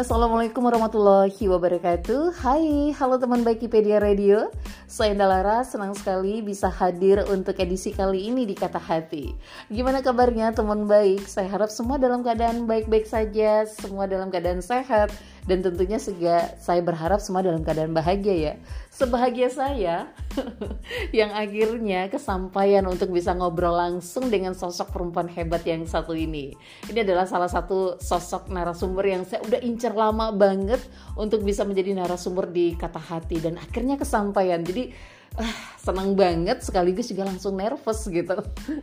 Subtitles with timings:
[0.00, 2.32] Assalamualaikum warahmatullahi wabarakatuh.
[2.40, 4.48] Hai, halo teman Wikipedia Radio.
[4.88, 9.36] Saya Dalara, senang sekali bisa hadir untuk edisi kali ini di Kata Hati.
[9.68, 11.28] Gimana kabarnya teman baik?
[11.28, 15.12] Saya harap semua dalam keadaan baik-baik saja Semua dalam keadaan sehat
[15.48, 18.54] Dan tentunya juga saya berharap semua dalam keadaan bahagia ya.
[18.90, 20.12] Sebahagia saya
[21.18, 26.54] Yang akhirnya kesampaian untuk bisa ngobrol langsung dengan sosok perempuan hebat yang satu ini.
[26.86, 30.80] Ini adalah salah satu sosok narasumber yang saya udah incar lama banget
[31.18, 33.42] untuk bisa menjadi narasumber di kata hati.
[33.42, 34.62] Dan akhirnya kesampaian.
[34.62, 35.18] Jadi
[35.84, 38.36] senang banget sekaligus juga langsung nervous gitu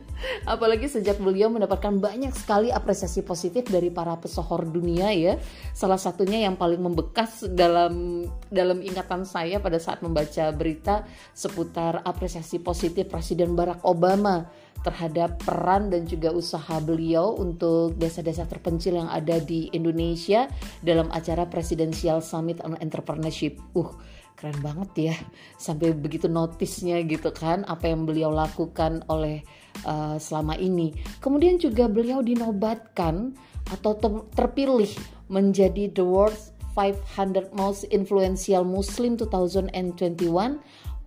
[0.52, 5.34] apalagi sejak beliau mendapatkan banyak sekali apresiasi positif dari para pesohor dunia ya
[5.72, 12.58] salah satunya yang paling membekas dalam dalam ingatan saya pada saat membaca berita seputar apresiasi
[12.58, 14.50] positif Presiden Barack Obama
[14.82, 20.46] terhadap peran dan juga usaha beliau untuk desa-desa terpencil yang ada di Indonesia
[20.82, 23.58] dalam acara Presidential Summit on Entrepreneurship.
[23.74, 23.90] Uh,
[24.38, 25.16] keren banget ya.
[25.58, 29.42] Sampai begitu notisnya gitu kan apa yang beliau lakukan oleh
[29.82, 30.94] uh, selama ini.
[31.18, 33.34] Kemudian juga beliau dinobatkan
[33.68, 33.98] atau
[34.32, 34.88] terpilih
[35.28, 40.22] menjadi the world's 500 most influential Muslim 2021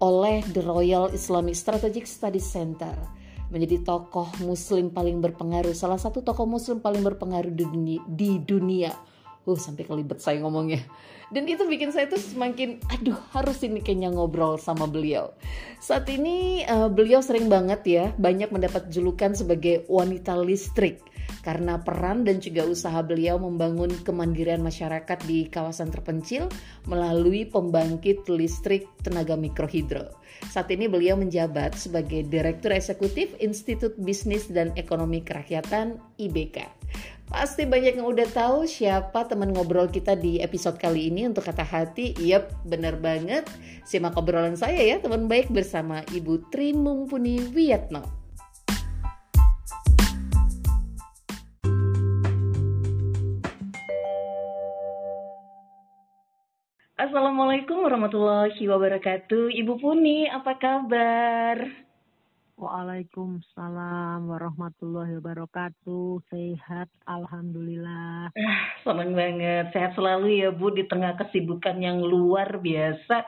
[0.04, 2.94] oleh the Royal Islamic Strategic Studies Center
[3.52, 8.02] menjadi tokoh muslim paling berpengaruh, salah satu tokoh muslim paling berpengaruh di dunia.
[8.08, 8.92] Di dunia.
[9.50, 10.86] Uh, sampai kelibet saya ngomongnya.
[11.32, 15.32] Dan itu bikin saya tuh semakin, aduh harus ini kayaknya ngobrol sama beliau.
[15.80, 21.00] Saat ini uh, beliau sering banget ya, banyak mendapat julukan sebagai wanita listrik
[21.42, 26.52] karena peran dan juga usaha beliau membangun kemandirian masyarakat di kawasan terpencil
[26.86, 30.12] melalui pembangkit listrik tenaga mikrohidro.
[30.52, 36.81] Saat ini beliau menjabat sebagai Direktur Eksekutif Institut Bisnis dan Ekonomi Kerakyatan IBK.
[37.32, 41.64] Pasti banyak yang udah tahu siapa teman ngobrol kita di episode kali ini untuk kata
[41.64, 42.12] hati.
[42.20, 43.48] Yap, bener banget.
[43.88, 48.22] Simak obrolan saya ya teman baik bersama Ibu Tri Mumpuni Wiatno.
[57.02, 59.50] Assalamualaikum warahmatullahi wabarakatuh.
[59.50, 61.91] Ibu Puni, apa kabar?
[62.62, 66.22] Waalaikumsalam warahmatullahi wabarakatuh.
[66.30, 68.30] Sehat, alhamdulillah.
[68.38, 69.74] Ah, senang banget.
[69.74, 73.26] Sehat selalu ya Bu di tengah kesibukan yang luar biasa.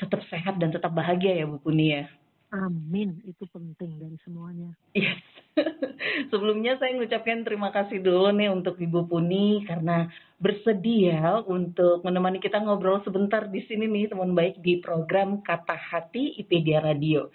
[0.00, 2.08] Tetap sehat dan tetap bahagia ya Bu Puni ya.
[2.56, 4.72] Amin, itu penting dari semuanya.
[4.96, 5.20] Yes.
[6.32, 10.08] Sebelumnya saya mengucapkan terima kasih dulu nih untuk Ibu Puni karena
[10.40, 16.40] bersedia untuk menemani kita ngobrol sebentar di sini nih teman baik di program Kata Hati
[16.40, 17.28] IPedia Radio.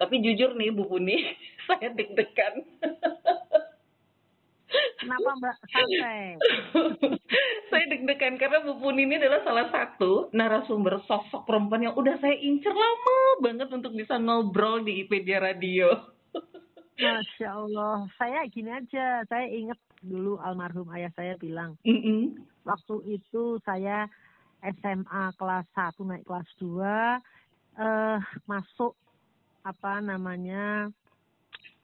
[0.00, 1.20] Tapi jujur nih Bu Puni,
[1.68, 2.64] saya deg-degan.
[4.96, 6.20] Kenapa Mbak santai?
[7.70, 12.32] saya deg-degan karena Bu Puni ini adalah salah satu narasumber sosok perempuan yang udah saya
[12.32, 15.92] incer lama banget untuk bisa ngobrol di IPedia Radio.
[17.00, 22.20] Masya Allah, saya gini aja, saya ingat dulu almarhum ayah saya bilang, mm -mm.
[22.64, 24.08] waktu itu saya
[24.60, 26.76] SMA kelas 1 naik kelas 2,
[27.80, 28.92] eh masuk
[29.64, 30.88] apa namanya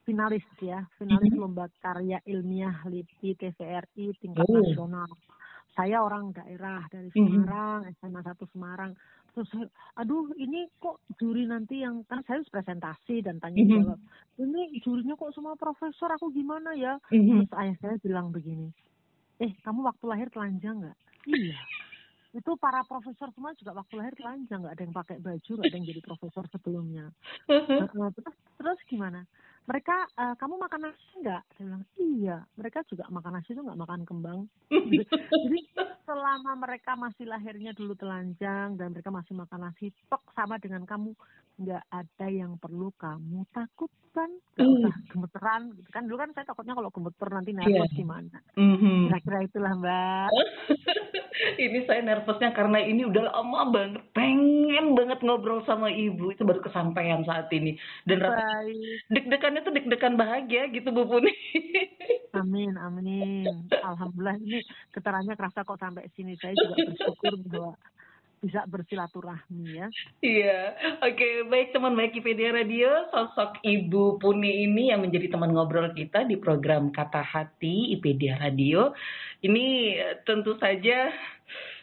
[0.07, 1.39] finalis ya, finalis Mhm.
[1.39, 4.53] lomba karya ilmiah LIPI TVRI tingkat Oh.
[4.53, 5.07] nasional.
[5.77, 7.47] Saya orang daerah dari Mhm.
[7.47, 8.93] Semarang, SMA 1 Semarang.
[9.35, 9.67] Terus saya,
[9.99, 13.69] aduh ini kok juri nanti yang kan saya harus presentasi dan tanya Mhm.
[13.69, 13.99] jawab.
[14.41, 16.97] Ini jurinya kok semua profesor, aku gimana ya?
[17.11, 17.47] Mhm.
[17.47, 18.73] Terus ayah saya bilang begini,
[19.43, 20.97] eh kamu waktu lahir telanjang nggak?
[21.25, 21.57] Iya.
[22.37, 25.77] Itu para profesor semua juga waktu lahir telanjang, nggak ada yang pakai baju, nggak ada
[25.81, 27.05] yang jadi profesor sebelumnya.
[27.49, 29.25] Terus terus gimana?
[29.67, 31.43] Mereka, eh, kamu makan nasi nggak?
[31.51, 32.37] Saya bilang, iya.
[32.55, 34.39] Mereka juga makan nasi itu nggak makan kembang.
[34.71, 35.59] Jadi
[36.07, 41.11] selama mereka masih lahirnya dulu telanjang dan mereka masih makan nasi, tok sama dengan kamu,
[41.59, 44.31] nggak ada yang perlu kamu takutkan.
[44.57, 44.81] Hmm.
[44.81, 45.61] usah gemeteran.
[45.77, 47.99] Gitu kan dulu kan saya takutnya kalau gemeter nanti nervous Iya.
[48.01, 48.37] gimana.
[48.57, 49.13] Mhm.
[49.13, 50.29] Kira-kira itulah mbak.
[51.61, 56.65] ini saya nervousnya karena ini udah lama banget pengen banget ngobrol sama ibu itu baru
[56.65, 57.77] kesampaian saat ini
[58.09, 58.97] dan rasa Baik.
[59.57, 61.33] Deg-degannya tuh deg-degan bahagia gitu Bu Puni.
[62.37, 63.65] Amin, amin.
[63.73, 64.61] Alhamdulillah ini
[64.93, 66.37] getarannya kerasa kok sampai sini.
[66.37, 67.73] Saya juga bersyukur bahwa
[68.37, 69.87] bisa bersilaturahmi ya.
[70.21, 70.61] Iya,
[71.01, 76.29] oke baik teman baik IPedia Radio, sosok Ibu Puni ini yang menjadi teman ngobrol kita
[76.29, 78.93] di program Kata Hati IPedia Radio.
[79.41, 79.65] Ini
[79.97, 81.09] eh, tentu saja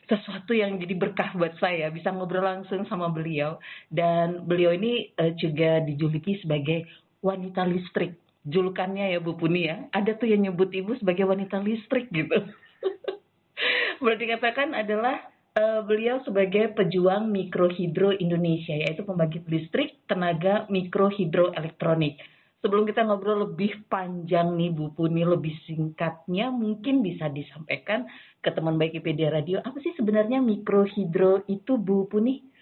[0.06, 3.58] sesuatu yang jadi berkah buat saya bisa ngobrol langsung sama beliau
[3.90, 6.86] dan beliau ini eh, juga dijuluki sebagai
[7.24, 8.20] wanita listrik.
[8.44, 9.88] Julukannya ya Bu Puni ya.
[9.88, 12.36] Ada tuh yang nyebut Ibu sebagai wanita listrik gitu.
[14.04, 15.16] Boleh dikatakan adalah
[15.56, 22.20] eh, beliau sebagai pejuang mikrohidro Indonesia, yaitu pembangkit listrik tenaga mikrohidroelektronik.
[22.60, 28.08] Sebelum kita ngobrol lebih panjang nih Bu Puni, lebih singkatnya mungkin bisa disampaikan
[28.44, 29.60] ke teman baik IPedia Radio.
[29.64, 32.53] Apa sih sebenarnya mikrohidro itu Bu Puni?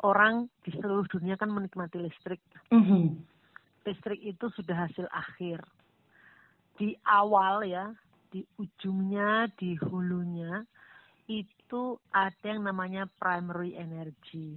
[0.00, 2.40] Orang di seluruh dunia kan menikmati listrik.
[2.72, 3.20] Mhm.
[3.84, 5.60] Listrik itu sudah hasil akhir.
[6.80, 7.92] Di awal ya,
[8.32, 10.64] di ujungnya, di hulunya,
[11.28, 14.56] itu ada yang namanya primary energy.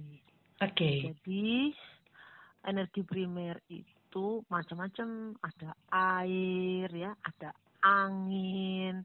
[0.64, 1.12] Oke.
[1.12, 1.70] Jadi
[2.64, 7.52] energi primer itu macam-macam, ada air ya, ada
[7.84, 9.04] angin,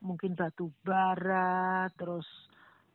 [0.00, 2.26] mungkin batu bara, terus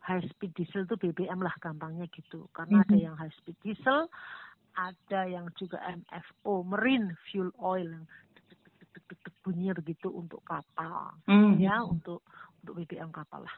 [0.06, 2.46] high speed diesel itu BBM lah gampangnya gitu.
[2.54, 3.04] Karena ada Mhm.
[3.10, 4.06] yang high speed diesel,
[4.78, 8.06] ada yang juga MFO, marine fuel oil yang
[9.42, 11.62] bunyinya begitu untuk kapal Mhm.
[11.62, 12.22] ya untuk
[12.62, 13.56] untuk BBM kapal lah.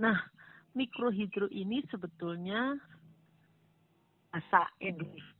[0.00, 0.16] Nah,
[0.72, 2.76] mikrohidro ini sebetulnya
[4.34, 5.32] bahasa Indonesia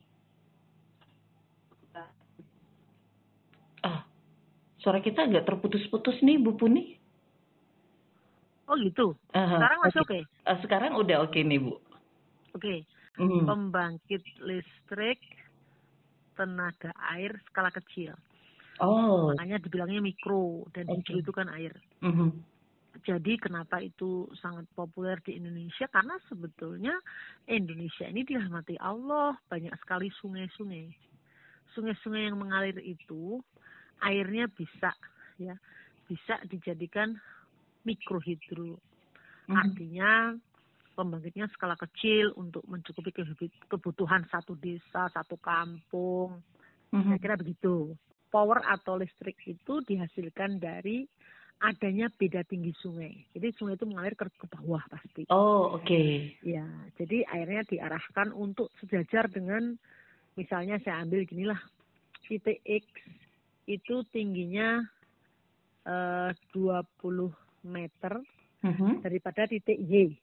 [3.85, 4.01] Ah,
[4.81, 7.04] suara kita agak terputus-putus nih Bu Puni.
[8.65, 9.13] Oh gitu.
[9.37, 10.09] Aha, Sekarang masih oke.
[10.09, 10.21] oke.
[10.25, 11.77] Eh, sekarang udah oke nih Bu.
[12.57, 12.89] Oke.
[13.21, 13.45] Mhm.
[13.47, 15.21] Pembangkit listrik
[16.35, 18.17] tenaga air skala kecil.
[18.83, 19.31] Oh.
[19.31, 21.15] Makanya dibilangnya mikro dan Oke.
[21.15, 21.75] hidro itu kan air.
[22.03, 22.43] Mhm.
[23.05, 25.91] Jadi kenapa itu sangat populer di Indonesia?
[25.91, 26.95] Karena sebetulnya
[27.51, 30.95] Indonesia ini dirahmati Allah, banyak sekali sungai-sungai.
[31.75, 33.43] Sungai-sungai yang mengalir itu
[33.99, 34.95] airnya bisa
[35.43, 35.59] ya,
[36.07, 37.19] bisa dijadikan
[37.85, 38.81] mikrohidro.
[39.49, 39.57] Mhm.
[39.57, 40.11] Artinya
[40.95, 43.11] pembangkitnya skala kecil untuk mencukupi
[43.69, 46.41] kebutuhan satu desa, satu kampung.
[46.95, 47.99] Saya kira begitu.
[48.31, 51.07] Power atau listrik itu dihasilkan dari
[51.63, 53.15] adanya beda tinggi sungai.
[53.35, 55.27] Jadi sungai itu mengalir ke, ke bawah pasti.
[55.31, 56.03] Oh, oke.
[56.43, 56.67] Ya,
[56.99, 59.79] jadi airnya diarahkan untuk sejajar dengan
[60.35, 61.59] misalnya saya ambil ginilah
[62.27, 62.85] titik X
[63.71, 64.83] itu tingginya
[65.87, 68.21] eh, 20 meter
[68.61, 69.01] Mhm.
[69.01, 70.15] daripada titik Y.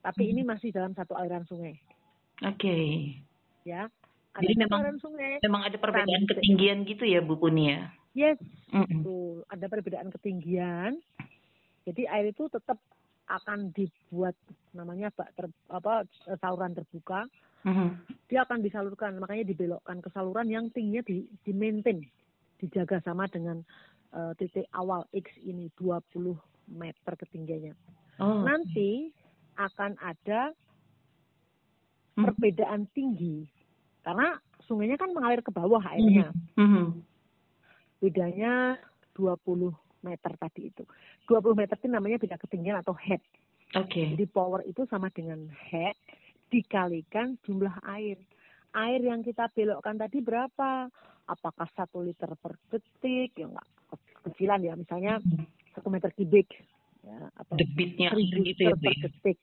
[0.00, 0.30] Tapi Mhm.
[0.32, 1.76] ini masih dalam satu aliran sungai,
[2.40, 2.76] Oke.
[3.62, 3.86] ya.
[4.36, 5.32] Jadi Ada memang- aliran sungai.
[5.40, 7.88] Memang ada perbedaan Sampai- ketinggian gitu ya Bu Puni ya?
[8.12, 8.36] Yes,
[8.70, 9.00] Mhm.
[9.00, 11.00] Betul, ada perbedaan ketinggian.
[11.84, 12.80] Jadi air itu tetap
[13.26, 14.36] akan dibuat
[14.72, 16.04] namanya bak ter, apa
[16.36, 17.26] saluran terbuka.
[17.62, 17.88] Mhm.
[18.28, 22.04] Dia akan disalurkan, makanya dibelokkan ke saluran yang tingginya di, di maintain,
[22.56, 23.64] dijaga sama dengan
[24.12, 26.38] eh, titik awal X ini 20
[26.68, 27.74] meter ketinggiannya.
[28.18, 28.42] Oh.
[28.42, 29.10] Nanti
[29.56, 30.52] akan ada
[32.16, 32.24] Mhm.
[32.24, 33.44] perbedaan tinggi
[34.00, 36.32] karena sungainya kan mengalir ke bawah airnya.
[36.56, 37.02] Mhm.
[37.96, 38.76] bedanya
[39.16, 39.72] 20
[40.04, 40.84] meter tadi itu.
[41.24, 43.24] 20 meter itu namanya beda ketinggian atau head.
[43.72, 44.12] Oke.
[44.12, 45.96] Jadi power itu sama dengan head
[46.52, 48.20] dikalikan jumlah air.
[48.76, 50.92] Air yang kita belokkan tadi berapa?
[51.26, 53.32] Apakah satu liter per detik?
[53.34, 53.66] Ya enggak
[54.28, 55.18] kecilan ya, misalnya
[55.76, 56.48] satu meter kubik
[57.04, 59.38] ya, atau Debitnya gitu ya per detik.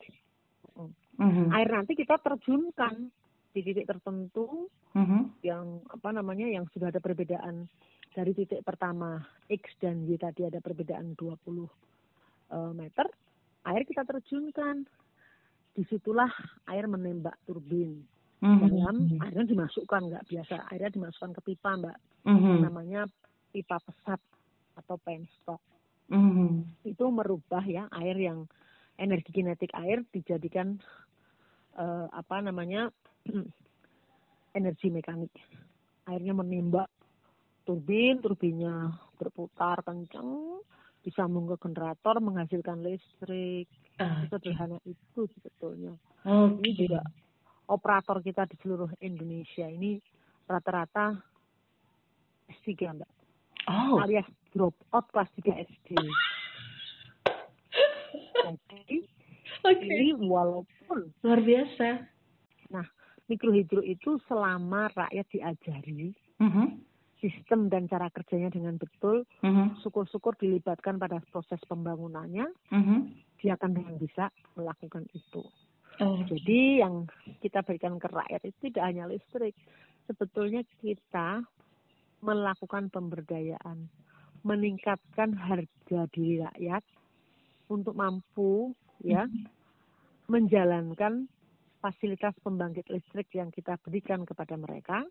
[1.22, 1.54] Mhm.
[1.54, 3.14] Air nanti kita terjunkan
[3.54, 4.66] di titik tertentu
[4.98, 5.46] Mhm.
[5.46, 7.70] yang apa namanya yang sudah ada perbedaan
[8.18, 11.70] dari titik pertama X dan Y tadi ada perbedaan 20
[12.54, 13.06] eh, meter,
[13.66, 14.86] air kita terjunkan.
[15.74, 16.30] Di situlah
[16.70, 18.06] air menembak turbin.
[18.46, 18.60] Mhm.
[18.62, 21.98] Dalam airnya dimasukkan nggak biasa, airnya dimasukkan ke pipa mbak,
[22.30, 22.62] Mhm.
[22.62, 23.02] namanya
[23.50, 24.22] pipa pesat
[24.78, 25.62] atau penstock.
[26.12, 26.84] Mhm.
[26.84, 28.48] Itu merubah ya air yang
[29.00, 30.78] energi kinetik air dijadikan
[31.80, 32.92] eh, apa namanya
[34.58, 35.34] energi mekanik.
[36.04, 36.92] Airnya menembak
[37.64, 40.60] turbin, turbinnya berputar kencang,
[41.02, 43.72] disambung ke generator menghasilkan listrik.
[44.02, 45.96] Ah, Sederhana itu sebetulnya.
[46.28, 46.60] Oke.
[46.60, 47.02] Ini juga
[47.72, 49.96] operator kita di seluruh Indonesia ini
[50.44, 51.16] rata-rata
[52.52, 53.12] S3 mbak,
[53.72, 54.04] Oh.
[54.04, 55.90] alias drop out kelas 3 SD.
[58.44, 58.98] Jadi
[59.64, 59.84] Oke.
[59.84, 62.14] ini walaupun Luar biasa.
[63.32, 66.12] mikrohidro itu selama rakyat diajari
[66.44, 66.84] Mhm.
[67.24, 69.80] sistem dan cara kerjanya dengan betul, Mhm.
[69.80, 73.00] syukur-syukur dilibatkan pada proses pembangunannya, Mhm.
[73.40, 74.28] dia akan dengan bisa
[74.60, 75.40] melakukan itu.
[76.04, 76.20] Oh.
[76.28, 77.08] Jadi yang
[77.40, 79.56] kita berikan ke rakyat itu tidak hanya listrik,
[80.04, 81.48] sebetulnya kita
[82.20, 83.88] melakukan pemberdayaan,
[84.44, 86.84] meningkatkan harga diri rakyat
[87.72, 89.28] untuk mampu ya
[90.28, 91.28] menjalankan
[91.84, 95.04] fasilitas pembangkit listrik yang kita berikan kepada mereka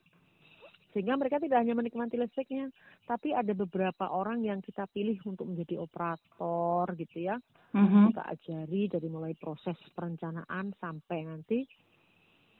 [0.92, 2.68] sehingga mereka tidak hanya menikmati listriknya
[3.08, 7.36] tapi ada beberapa orang yang kita pilih untuk menjadi operator gitu ya
[7.72, 8.12] Mhm.
[8.12, 11.64] kita ajari dari mulai proses perencanaan sampai nanti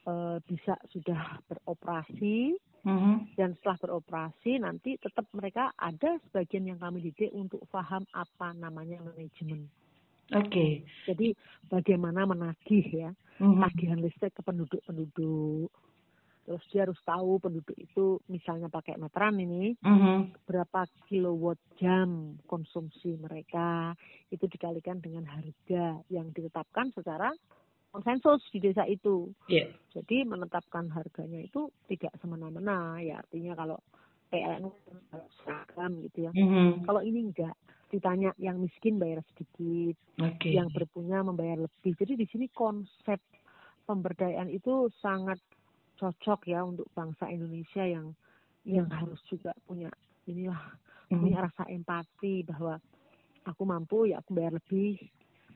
[0.03, 3.39] eh, bisa sudah beroperasi Mhm.
[3.39, 8.99] dan setelah beroperasi nanti tetap mereka ada sebagian yang kami didik untuk paham apa namanya
[9.07, 9.71] manajemen.
[10.35, 10.83] Oke.
[11.07, 11.37] Jadi
[11.69, 13.63] bagaimana menagih ya Mhm.
[13.63, 15.71] tagihan listrik ke penduduk-penduduk.
[16.43, 20.43] Terus dia harus tahu penduduk itu misalnya pakai meteran ini Mhm.
[20.43, 23.95] berapa kilowatt jam konsumsi mereka
[24.27, 27.31] itu dikalikan dengan harga yang ditetapkan secara
[27.93, 29.31] konsensus di desa itu.
[29.47, 29.69] Iya.
[29.93, 33.79] Jadi menetapkan harganya itu tidak semena-mena ya artinya kalau
[34.33, 34.65] PLN
[35.45, 36.33] seragam gitu ya.
[36.33, 36.89] Mhm.
[36.89, 37.53] Kalau ini enggak
[37.93, 40.49] ditanya yang miskin bayar sedikit, Oke.
[40.49, 41.93] yang berpunya membayar lebih.
[42.01, 43.21] Jadi di sini konsep
[43.85, 45.37] pemberdayaan itu sangat
[46.01, 48.17] cocok ya untuk bangsa Indonesia yang
[48.65, 49.93] yang harus juga punya
[50.25, 50.73] inilah
[51.13, 51.21] Mhm.
[51.21, 52.81] punya rasa empati bahwa
[53.45, 54.97] aku mampu ya aku bayar lebih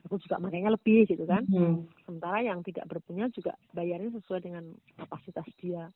[0.07, 1.83] aku juga makanya lebih gitu kan Mhm.
[2.01, 4.63] sementara yang tidak berpunya juga bayarnya sesuai dengan
[4.95, 5.91] kapasitas dia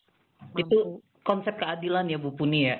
[0.53, 2.77] Itu mampu konsep keadilan ya Bu Puni ya.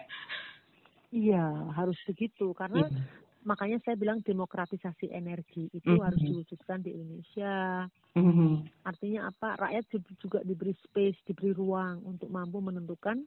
[1.12, 3.00] iya harus begitu karena Iya.
[3.42, 6.02] makanya saya bilang demokratisasi energi itu Mhm.
[6.02, 8.68] harus diwujudkan di Indonesia Mhm.
[8.84, 13.24] artinya apa rakyat ju- juga diberi space diberi ruang untuk mampu menentukan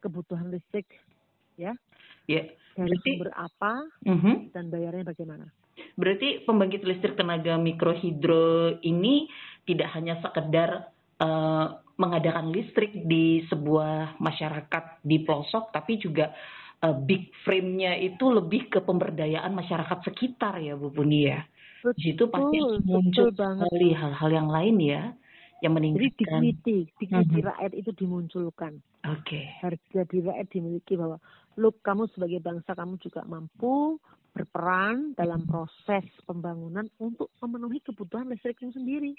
[0.00, 0.86] kebutuhan listrik
[1.56, 1.72] ya
[2.26, 2.42] Ya.
[2.74, 3.72] dari Berarti- sumber apa
[4.04, 4.50] Mhm.
[4.50, 5.46] dan bayarnya bagaimana
[5.96, 9.28] Berarti pembangkit listrik tenaga mikrohidro ini
[9.64, 11.66] tidak hanya sekedar eh,
[11.96, 16.32] mengadakan listrik di sebuah masyarakat di pelosok, tapi juga
[16.84, 21.40] eh, big frame-nya itu lebih ke pemberdayaan masyarakat sekitar ya Bu Puni ya.
[21.96, 25.02] Di situ pasti Betul, muncul betul sekali hal-hal yang lain ya
[25.64, 26.12] yang jadi meningkatkan.
[26.20, 27.48] dignity dignity Mhm.
[27.48, 28.72] rakyat itu dimunculkan
[29.08, 29.40] Oke.
[29.64, 31.16] harga diri rakyat dimiliki bahwa
[31.56, 33.96] look kamu sebagai bangsa kamu juga mampu
[34.36, 39.16] berperan dalam proses pembangunan untuk memenuhi kebutuhan listrikmu sendiri.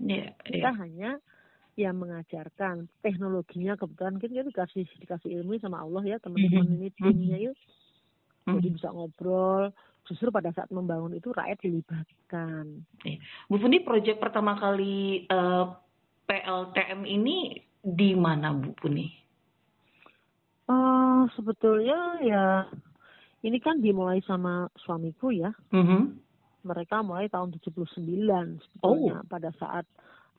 [0.00, 0.80] Ya, Kita ya.
[0.80, 1.10] hanya
[1.76, 6.76] yang mengajarkan teknologinya kebetulan kita kan dikasih dikasih ilmu sama Allah ya teman-teman Mhm.
[6.80, 7.56] ini timnya yuk
[8.48, 8.76] jadi Hmm.
[8.80, 9.76] bisa ngobrol
[10.08, 12.88] justru pada saat membangun itu rakyat dilibatkan
[13.52, 15.64] Bu Puni, proyek pertama kali eh,
[16.24, 19.06] PLTM ini di mana Bu Puni?
[20.66, 22.44] Oh sebetulnya ya
[23.46, 26.18] ini kan dimulai sama suamiku ya Mhm.
[26.62, 29.86] mereka mulai tahun 79 sebetulnya pada saat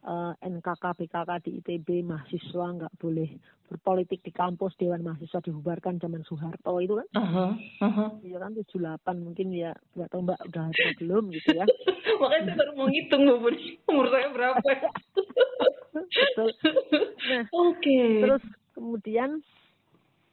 [0.03, 3.27] eh, NKK PKK di ITB mahasiswa nggak boleh
[3.67, 7.45] berpolitik di kampus Dewan Mahasiswa dibubarkan zaman Soeharto itu kan Aha,
[7.81, 8.05] aha.
[8.23, 11.65] iya kan 78 mungkin ya nggak tahu mbak udah ada belum gitu ya
[12.23, 14.57] Makanya saya baru mau ngitung Puni, umur saya berapa.
[15.93, 16.49] betul
[17.27, 18.01] Nah, Oke.
[18.23, 19.29] terus kemudian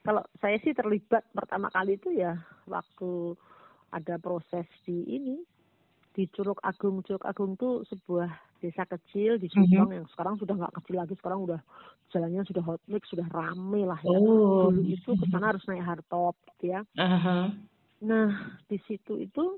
[0.05, 3.33] kalau saya sih terlibat pertama kali itu ya waktu
[3.89, 5.41] ada proses di ini
[6.13, 8.29] di Curug Agung Curug Agung itu sebuah
[8.61, 11.59] desa kecil di Subang yang sekarang sudah nggak kecil lagi sekarang udah
[12.09, 14.69] jalannya sudah hot mix sudah rame lah ya Oh.
[14.71, 17.51] dulu itu ke sana harus naik hardtop gitu ya Aha.
[17.99, 18.29] nah
[18.65, 19.57] di situ itu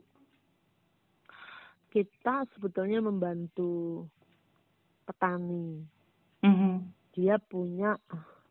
[1.89, 4.05] kita sebetulnya membantu
[5.03, 5.81] petani
[6.37, 6.93] Mhm.
[7.11, 7.97] dia punya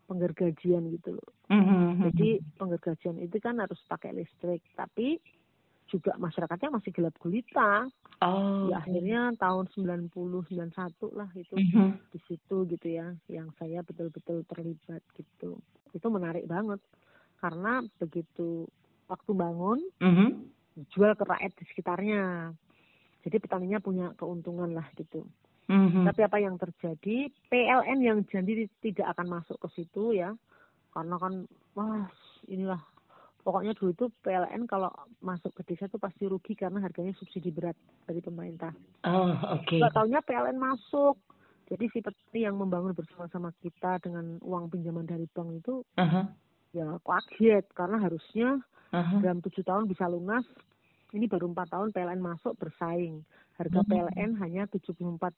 [0.06, 1.30] penggergajian gitu loh.
[1.50, 2.06] Mhm.
[2.10, 5.18] Jadi penggergajian itu kan harus pakai listrik, tapi
[5.86, 7.86] juga masyarakatnya masih gelap gulita.
[8.24, 8.72] oh.
[8.72, 12.00] Ya akhirnya tahun 90 91 lah itu Mhm.
[12.10, 15.60] di situ gitu ya yang saya betul-betul terlibat gitu.
[15.92, 16.80] Itu menarik banget
[17.38, 18.64] karena begitu
[19.06, 20.48] waktu bangun Mhm.
[20.90, 22.50] jual ke rakyat di sekitarnya.
[23.22, 25.28] Jadi petaninya punya keuntungan lah gitu.
[25.66, 26.06] Mhm.
[26.06, 27.26] Tapi apa yang terjadi?
[27.50, 30.30] PLN yang janji tidak akan masuk ke situ ya.
[30.94, 31.44] Karena kan
[31.74, 32.06] wah
[32.46, 32.78] inilah
[33.42, 34.90] pokoknya dulu itu PLN kalau
[35.22, 37.74] masuk ke desa itu pasti rugi karena harganya subsidi berat
[38.06, 38.70] dari pemerintah.
[39.06, 39.78] Oh, oke.
[39.78, 41.18] Nggak taunya PLN masuk.
[41.66, 46.30] Jadi si petani yang membangun bersama-sama kita dengan uang pinjaman dari bank itu Aha,
[46.70, 48.62] ya kaget karena harusnya
[48.94, 49.18] aha.
[49.18, 50.46] dalam tujuh tahun bisa lunas.
[51.10, 53.26] Ini baru empat tahun PLN masuk bersaing.
[53.58, 53.88] Harga Mhm.
[53.90, 55.34] PLN hanya 74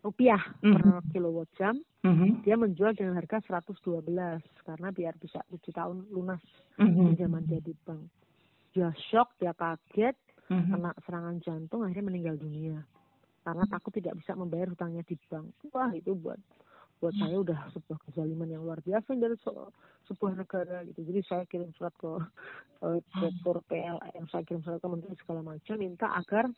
[0.00, 1.12] rupiah per Mhm.
[1.12, 1.76] kilowatt jam.
[2.04, 2.40] Mhm.
[2.42, 6.40] Dia menjual dengan harga 112 karena biar bisa tujuh tahun lunas
[6.80, 7.12] Mhm.
[7.12, 8.08] pinjaman dia di bank.
[8.72, 10.16] Dia shock, dia kaget,
[10.48, 10.72] Mhm.
[10.72, 12.80] kena serangan jantung, akhirnya meninggal dunia
[13.44, 15.52] karena takut tidak bisa membayar hutangnya di bank.
[15.72, 16.40] Wah itu buat
[17.00, 19.72] buat saya udah sebuah kezaliman yang luar biasa dari se-
[20.04, 21.00] sebuah negara gitu.
[21.08, 22.12] Jadi saya kirim surat ke
[22.80, 26.48] eh, direktur PLN, saya kirim surat ke menteri segala macam minta agar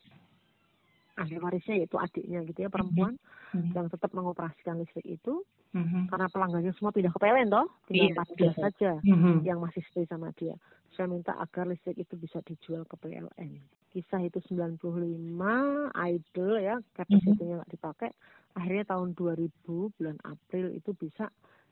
[1.19, 3.15] ahli warisnya yaitu adiknya gitu ya perempuan
[3.53, 3.77] Mhm.
[3.77, 5.43] yang tetap mengoperasikan listrik itu
[5.73, 6.09] Mhm.
[6.11, 8.63] karena pelanggannya semua pindah ke PLN toh, tinggal Iya, empat belas betul.
[8.63, 9.37] saja Mhm.
[9.45, 10.55] yang masih stay sama dia.
[10.95, 13.59] Saya minta agar listrik itu bisa dijual ke PLN.
[13.93, 18.11] Kisah itu 95, idle ya, kapasitinya nggak dipakai.
[18.57, 21.29] Akhirnya tahun 2000, bulan April itu bisa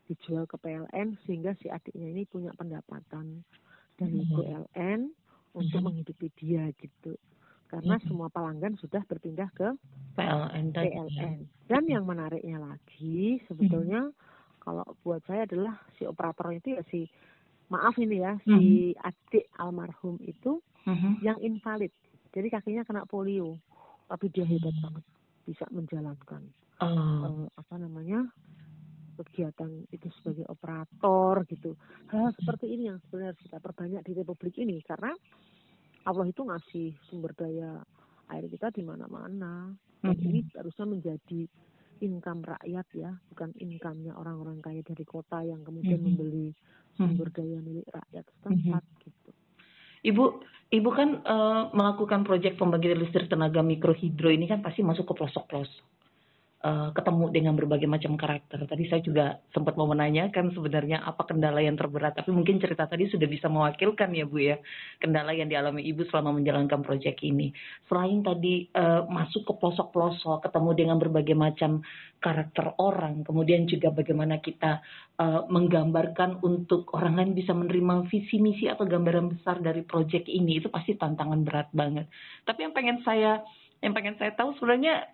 [0.09, 3.43] dijual ke PLN sehingga si adiknya ini punya pendapatan
[3.99, 4.31] dari Mhm.
[4.33, 5.11] PLN
[5.57, 5.87] untuk Mhm.
[5.87, 7.15] menghidupi dia gitu.
[7.71, 9.71] Karena semua pelanggan sudah berpindah ke
[10.13, 10.91] PLN tadi.
[10.91, 11.47] PLN.
[11.65, 14.11] Dan yang menariknya lagi sebetulnya
[14.59, 17.07] kalau buat saya adalah si operator itu ya si
[17.71, 21.23] maaf ini ya si adik almarhum itu Mhm.
[21.23, 21.95] yang invalid.
[22.35, 23.55] Jadi kakinya kena polio,
[24.05, 25.03] tapi dia hebat banget
[25.47, 26.43] bisa menjalankan
[26.83, 27.23] Oh.
[27.23, 28.27] eh, apa namanya
[29.15, 31.77] kegiatan itu sebagai operator gitu.
[32.09, 35.13] Hal seperti ini yang sebenarnya harus kita perbanyak di Republik ini karena
[36.05, 37.81] Allah itu ngasih sumber daya
[38.33, 39.69] air kita di mana-mana.
[40.01, 40.29] Dan Mhm.
[40.33, 41.41] ini harusnya menjadi
[42.01, 46.05] income rakyat ya, bukan income-nya orang-orang kaya dari kota yang kemudian Mhm.
[46.09, 46.47] membeli
[46.97, 49.29] sumber daya milik rakyat setempat gitu.
[50.01, 50.23] Ibu,
[50.73, 55.85] ibu kan eh, melakukan proyek pembangkit listrik tenaga mikrohidro ini kan pasti masuk ke pelosok-pelosok.
[56.61, 58.69] Eh, ketemu dengan berbagai macam karakter.
[58.69, 63.09] Tadi saya juga sempat mau menanyakan sebenarnya apa kendala yang terberat, tapi mungkin cerita tadi
[63.09, 64.61] sudah bisa mewakilkan ya Bu ya,
[65.01, 67.49] kendala yang dialami Ibu selama menjalankan proyek ini.
[67.89, 71.81] Selain tadi eh, masuk ke pelosok-pelosok, ketemu dengan berbagai macam
[72.21, 74.85] karakter orang, kemudian juga bagaimana kita
[75.17, 80.61] eh, menggambarkan untuk orang lain bisa menerima visi misi atau gambaran besar dari proyek ini
[80.61, 82.05] itu pasti tantangan berat banget.
[82.45, 83.41] Tapi yang pengen saya
[83.81, 85.09] yang pengen saya tahu sebenarnya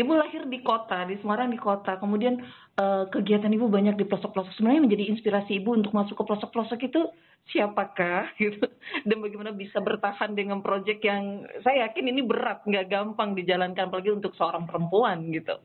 [0.00, 2.00] Ibu lahir di kota, di Semarang di kota.
[2.00, 2.40] Kemudian
[2.74, 4.56] eh, kegiatan Ibu banyak di pelosok-pelosok.
[4.56, 7.00] Sebenarnya menjadi inspirasi Ibu untuk masuk ke pelosok-pelosok itu
[7.48, 8.64] siapakah gitu.
[9.04, 14.10] Dan bagaimana bisa bertahan dengan proyek yang saya yakin ini berat, nggak gampang dijalankan apalagi
[14.12, 15.60] untuk seorang perempuan gitu.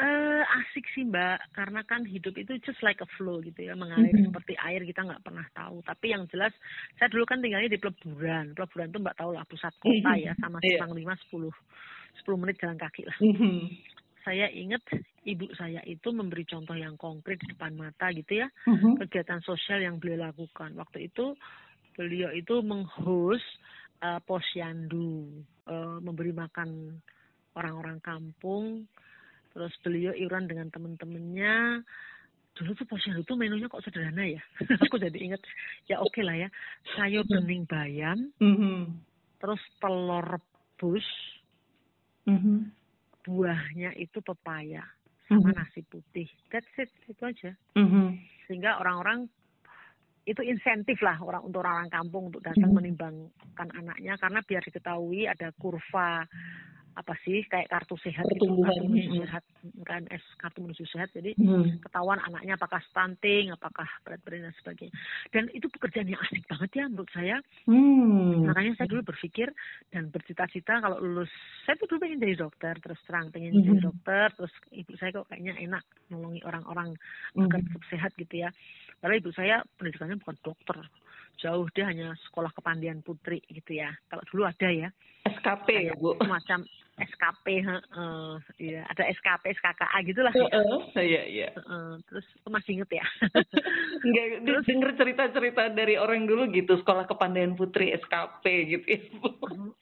[0.00, 4.16] Eh asik sih mbak, karena kan hidup itu just like a flow gitu ya, mengalir
[4.16, 4.32] Mhm.
[4.32, 5.84] seperti air kita nggak pernah tahu.
[5.84, 6.56] Tapi yang jelas,
[6.96, 8.56] saya dulu kan tinggalnya di peleburan.
[8.56, 10.80] Peleburan itu mbak tahu lah pusat kota ya, sama Iya.
[10.80, 11.52] Simpang Lima 10
[12.18, 13.16] 10 menit jalan kaki lah.
[13.22, 13.70] Mhm.
[14.20, 14.84] Saya ingat
[15.24, 19.00] ibu saya itu memberi contoh yang konkret di depan mata gitu ya, Mhm.
[19.04, 20.76] kegiatan sosial yang beliau lakukan.
[20.76, 21.32] Waktu itu
[21.96, 23.46] beliau itu menghost
[24.00, 25.28] eh, posyandu,
[25.68, 26.96] eh, memberi makan
[27.52, 28.88] orang-orang kampung,
[29.52, 31.84] terus beliau iuran dengan teman-temannya.
[32.56, 34.40] Dulu tuh posyandu tuh menunya kok sederhana ya.
[34.88, 35.44] Aku jadi ingat,
[35.84, 36.48] ya oke lah ya,
[36.96, 39.04] sayur bening bayam, Mhm.
[39.36, 41.04] terus telur rebus,
[42.28, 42.72] Mhm.
[43.24, 44.84] buahnya itu pepaya,
[45.28, 45.56] sama Mhm.
[45.60, 46.28] nasi putih.
[46.52, 47.52] That's it, itu aja.
[47.76, 48.18] Mhm.
[48.50, 49.30] sehingga orang-orang
[50.26, 52.76] itu insentif lah orang untuk orang-orang kampung untuk datang Mhm.
[52.82, 56.26] menimbangkan anaknya karena biar diketahui ada kurva
[56.98, 58.70] apa sih kayak kartu sehat gitu, Pertumbuhan.
[58.74, 59.42] kartu menuju sehat
[59.86, 61.80] KNS kartu menuju sehat jadi Mhm.
[61.86, 64.94] ketahuan anaknya apakah stunting apakah berat badan dan sebagainya
[65.30, 68.50] dan itu pekerjaan yang asik banget ya menurut saya Hmm.
[68.50, 69.52] makanya saya dulu berpikir
[69.92, 71.28] dan bercita-cita kalau lulus
[71.68, 73.62] saya tuh dulu pengen jadi dokter terus terang pengen Mhm.
[73.62, 76.96] jadi dokter terus ibu saya kok kayaknya enak nolongi orang-orang
[77.36, 77.68] agar Mhm.
[77.68, 78.50] tetap sehat gitu ya
[79.00, 80.78] padahal ibu saya pendidikannya bukan dokter.
[81.40, 83.88] Jauh dia hanya sekolah kepandian putri gitu ya.
[84.12, 84.92] Kalau dulu ada ya.
[85.24, 86.16] SKP ya bu.
[86.20, 86.68] semacam
[87.00, 90.48] SKP heeh, ya ada SKP SKKA gitulah ya.
[90.52, 91.48] Heeh, iya iya.
[91.56, 93.06] Heeh, terus masih inget ya.
[94.04, 98.44] Enggak, di- denger cerita-cerita dari orang dulu gitu sekolah kepandaian putri SKP
[98.76, 99.28] gitu ya bu.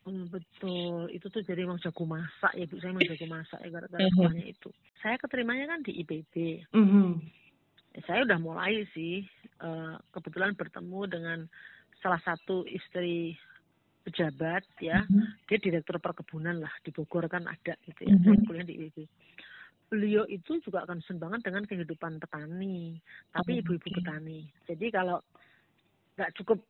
[0.06, 1.10] Mm, betul.
[1.10, 2.78] Itu tuh jadi emang jago masak ya bu.
[2.78, 4.68] Saya emang jago masak ya gara-gara sekolahnya itu.
[5.02, 6.34] Saya keterimanya kan di IPB
[6.74, 7.06] Mhm.
[7.18, 7.47] Ya,
[8.06, 9.26] saya udah mulai sih
[9.58, 11.38] eh, kebetulan bertemu dengan
[11.98, 13.34] salah satu istri
[14.04, 15.02] pejabat ya
[15.44, 18.22] dia direktur perkebunan lah di Bogor kan ada gitu ya Mhm.
[18.22, 18.98] saya kuliah di IPB
[19.88, 23.00] beliau itu juga concern banget dengan kehidupan petani
[23.32, 23.96] tapi Oh, ibu-ibu oke.
[24.00, 25.18] petani jadi kalau
[26.16, 26.60] nggak cukup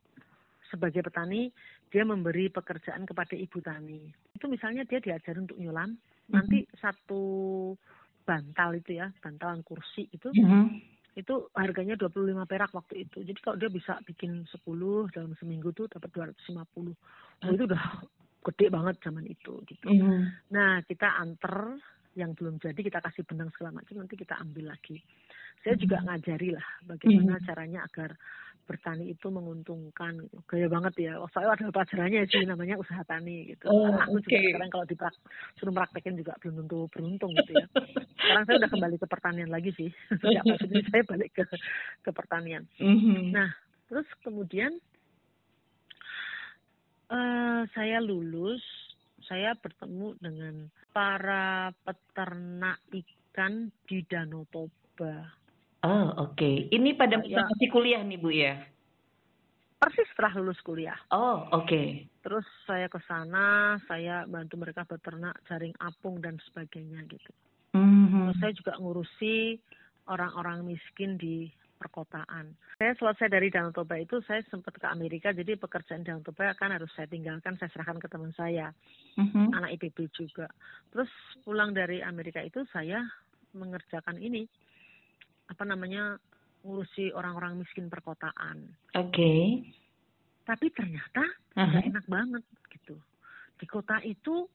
[0.70, 1.50] sebagai petani
[1.88, 5.96] dia memberi pekerjaan kepada ibu tani itu misalnya dia diajarin untuk nyulam
[6.28, 7.22] nanti satu
[8.22, 10.97] bantal itu ya bantalan kursi itu Mhm.
[11.18, 13.26] Itu harganya 25 perak waktu itu.
[13.26, 16.94] Jadi kalau dia bisa bikin 10 dalam seminggu tuh dapat 250.
[17.42, 17.82] Oh, itu udah
[18.46, 19.90] gede banget zaman itu gitu.
[19.90, 20.54] Mhm.
[20.54, 21.74] Nah, kita anter
[22.14, 25.02] yang belum jadi kita kasih benang segala macam nanti kita ambil lagi.
[25.62, 28.14] Saya juga ngajari lah bagaimana caranya agar
[28.68, 30.44] bertani itu menguntungkan gitu.
[30.44, 31.16] Gaya banget ya.
[31.16, 33.72] Oh, soalnya ada pelajarannya sih namanya usaha tani gitu.
[33.72, 34.46] Oh, Karena aku juga oke.
[34.52, 35.14] sekarang kalau diprak
[35.56, 37.66] suruh praktekin juga belum tentu beruntung gitu ya.
[38.20, 39.88] Sekarang saya udah kembali ke pertanian lagi sih.
[40.20, 41.44] Sejak ini saya balik ke
[42.04, 42.68] ke pertanian.
[42.76, 43.32] Mhm.
[43.32, 43.48] Nah,
[43.88, 44.76] terus kemudian
[47.08, 48.60] eh saya lulus,
[49.24, 55.24] saya bertemu dengan para peternak ikan di Danau Toba.
[55.86, 56.50] Oh, oke.
[56.74, 57.46] Ini pada Ya.
[57.46, 58.58] masih kuliah nih, Bu ya?
[59.78, 60.98] Persis setelah lulus kuliah.
[61.14, 62.10] Oh, oke.
[62.18, 67.30] Terus saya ke sana, saya bantu mereka beternak jaring apung dan sebagainya gitu.
[67.78, 68.26] Mhm.
[68.26, 69.54] Terus saya juga ngurusi
[70.10, 71.46] orang-orang miskin di
[71.78, 72.58] perkotaan.
[72.82, 76.74] Saya selesai dari Danau Toba itu, saya sempat ke Amerika, jadi pekerjaan Danau Toba kan
[76.74, 78.74] harus saya tinggalkan, saya serahkan ke teman saya,
[79.14, 79.54] Mhm.
[79.54, 80.50] anak IPB juga.
[80.90, 81.06] Terus
[81.46, 83.06] pulang dari Amerika itu saya
[83.54, 84.42] mengerjakan ini,
[85.48, 86.20] apa namanya,
[86.62, 88.68] ngurusi orang-orang miskin perkotaan.
[88.94, 89.64] Oke.
[90.44, 91.24] Tapi ternyata
[91.56, 91.64] Aha.
[91.66, 92.96] nggak enak banget gitu.
[93.56, 94.48] Di kota itu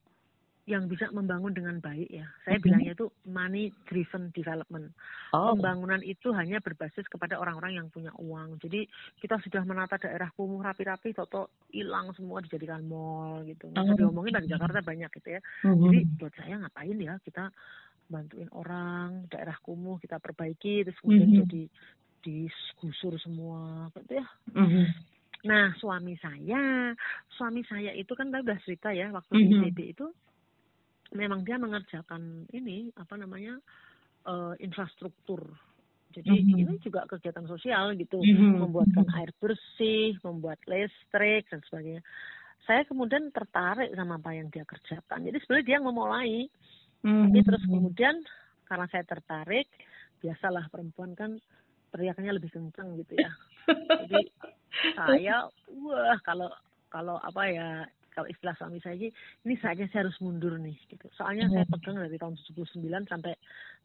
[0.64, 2.24] yang bisa membangun dengan baik ya.
[2.48, 2.64] Saya Mhm.
[2.64, 4.96] bilangnya itu money driven development.
[5.36, 5.52] Oh.
[5.52, 8.64] Pembangunan itu hanya berbasis kepada orang-orang yang punya uang.
[8.64, 8.88] Jadi
[9.20, 13.68] kita sudah menata daerah kumuh rapi-rapi, toto hilang semua dijadikan mall gitu.
[13.76, 14.02] Nggak usah Oh.
[14.08, 15.42] diomongin di Jakarta banyak gitu ya.
[15.68, 15.84] Mhm.
[15.84, 17.44] Jadi buat saya ngapain ya kita
[18.10, 21.40] bantuin orang daerah kumuh kita perbaiki terus kemudian Mhm.
[21.46, 21.64] jadi
[22.24, 24.28] digusur semua gitu ya.
[24.56, 24.86] Mhm.
[25.44, 26.96] Nah, suami saya,
[27.36, 29.54] suami saya itu kan tadi udah cerita ya waktu di Mhm.
[29.60, 30.08] ITB itu
[31.14, 33.60] memang dia mengerjakan ini apa namanya
[34.24, 35.52] eh, infrastruktur.
[36.16, 36.64] Jadi Mhm.
[36.64, 38.64] ini juga kegiatan sosial gitu, Mhm.
[38.64, 42.00] membuatkan air bersih, membuat listrik dan sebagainya.
[42.64, 45.28] Saya kemudian tertarik sama apa yang dia kerjakan.
[45.28, 46.48] Jadi sebenarnya dia yang memulai,
[47.24, 47.46] tapi Mhm.
[47.46, 48.16] terus kemudian
[48.68, 49.68] karena saya tertarik,
[50.24, 51.32] biasalah perempuan kan
[51.94, 53.32] teriaknya lebih kencang gitu ya.
[54.02, 54.20] Jadi
[54.98, 56.50] saya wah kalau
[56.92, 57.68] kalau apa ya
[58.14, 59.12] kalau istilah suami saya sih
[59.46, 63.34] ini saatnya saya harus mundur nih gitu soalnya saya pegang dari tahun 79 sampai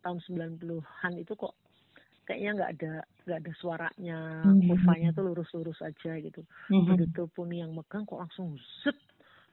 [0.05, 1.57] tahun 90-an itu kok
[2.29, 2.93] kayaknya nggak ada
[3.27, 4.61] nggak ada suaranya Hmm.
[4.69, 6.87] kurvanya tuh lurus-lurus aja gitu Mhm.
[6.89, 8.99] begitu pun yang megang kok langsung zet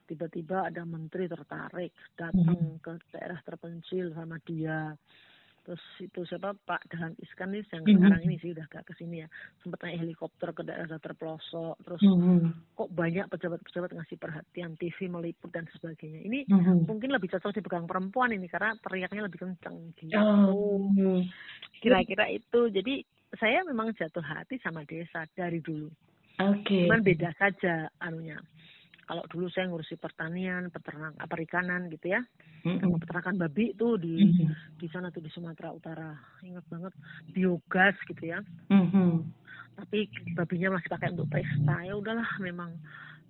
[0.05, 4.93] tiba-tiba ada menteri tertarik datang ke daerah terpencil sama dia
[5.65, 7.93] terus itu siapa Pak Dahlan Iskan nih yang Mhm.
[7.97, 9.27] sekarang ini sih udah gak ke sini ya
[9.65, 12.53] sempat naik helikopter ke daerah terpelosok terus Mhm.
[12.77, 16.85] kok banyak pejabat-pejabat ngasih perhatian TV meliput dan sebagainya ini Mhm.
[16.85, 21.25] mungkin lebih cocok dipegang perempuan ini karena teriaknya lebih kencang gitu Oh.
[21.81, 23.01] kira-kira itu jadi
[23.41, 25.89] saya memang jatuh hati sama desa dari dulu
[26.45, 26.85] Oke.
[26.85, 28.37] cuman beda saja anunya
[29.05, 32.21] kalau dulu saya ngurusi pertanian peternak perikanan gitu ya
[32.65, 32.81] Mhm.
[32.81, 34.49] sama peternakan babi tuh di Mhm.
[34.81, 36.93] di sana tuh di Sumatera Utara ingat banget
[37.29, 39.21] biogas gitu ya Mhm.
[39.75, 42.75] tapi babinya masih pakai untuk pesta ya udahlah memang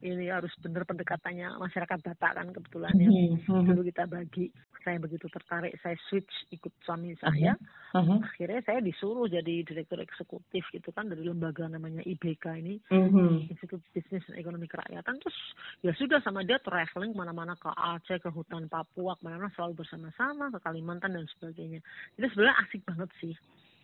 [0.06, 3.66] ini harus bener pendekatannya masyarakat Batak kan kebetulan ya Mhm.
[3.66, 4.54] dulu kita bagi.
[4.86, 7.58] Saya begitu tertarik saya switch ikut suami saya.
[7.96, 8.22] Mhm.
[8.22, 12.78] akhirnya saya disuruh jadi direktur eksekutif gitu kan dari lembaga namanya IBK ini.
[12.92, 13.50] Mhm.
[13.50, 15.16] Institut Bisnis dan Ekonomi Kerakyatan.
[15.18, 15.38] Terus
[15.82, 19.82] ya sudah sama dia traveling ke mana-mana ke Aceh ke hutan Papua ke mana-mana selalu
[19.82, 21.80] bersama-sama ke Kalimantan dan sebagainya.
[22.20, 23.36] Jadi sebenarnya asik banget sih.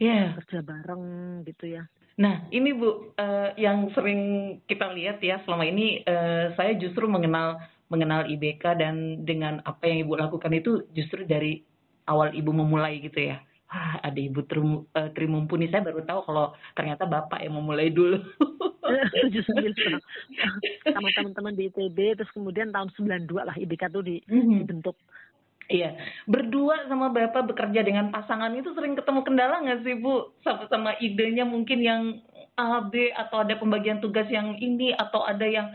[0.02, 0.34] Ya.
[0.34, 1.06] kerja bareng
[1.46, 1.86] gitu ya
[2.22, 4.22] Nah, ini Bu, eh, yang sering
[4.70, 7.58] kita lihat ya selama ini eh, saya justru mengenal
[7.90, 11.66] mengenal IBK dan dengan apa yang Ibu lakukan itu justru dari
[12.06, 13.42] awal Ibu memulai gitu ya.
[13.72, 15.68] Wah, ada Ibu Tri, eh, Tri Mumpuni.
[15.74, 18.22] Saya baru tahu kalau ternyata Bapak yang memulai dulu.
[18.92, 19.72] tujuh sembilan
[20.84, 24.68] sama teman-teman di ITB terus kemudian tahun 92 lah IBK tuh di, Mhm.
[24.68, 25.00] dibentuk
[25.72, 25.96] Iya,
[26.28, 30.36] berdua sama Bapak bekerja dengan pasangan itu sering ketemu kendala nggak sih Bu?
[30.44, 32.20] Sama-sama idenya mungkin yang
[32.60, 35.72] A, B, atau ada pembagian tugas yang ini, atau ada yang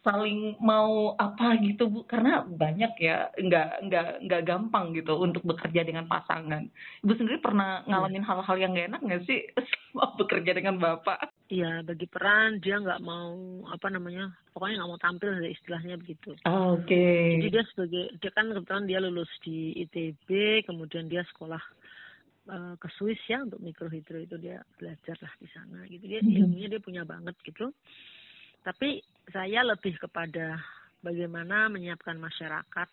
[0.00, 2.08] saling mau apa gitu Bu?
[2.08, 6.64] Karena banyak ya, nggak nggak nggak gampang gitu untuk bekerja dengan pasangan.
[7.04, 9.44] Ibu sendiri pernah ngalamin hal-hal yang nggak enak nggak sih
[9.92, 11.36] sama bekerja dengan Bapak?
[11.50, 13.34] Iya, bagi peran dia nggak mau
[13.68, 16.32] apa namanya, pokoknya nggak mau tampil dari istilahnya begitu.
[16.46, 17.36] Oke.
[17.36, 21.60] Jadi dia sebagai dia kan kebetulan dia lulus di ITB, kemudian dia sekolah
[22.50, 26.02] eh, ke Swiss ya untuk mikrohidro itu dia belajar lah di sana gitu.
[26.08, 26.34] Dia Mhm.
[26.40, 27.70] ilmunya dia punya banget gitu.
[28.60, 30.60] Tapi saya lebih kepada
[31.00, 32.88] bagaimana menyiapkan masyarakat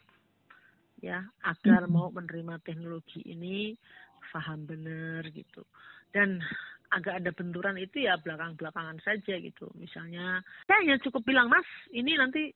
[1.03, 1.91] ya agar Mhm.
[1.91, 3.75] mau menerima teknologi ini
[4.31, 5.65] paham benar gitu.
[6.13, 6.41] Dan
[6.93, 9.67] agak ada benturan itu ya belakang-belakangan saja gitu.
[9.75, 12.47] Misalnya saya hanya cukup bilang, "Mas, ini nanti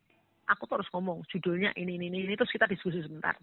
[0.47, 3.35] aku tuh harus ngomong judulnya ini ini ini, ini terus kita diskusi sebentar."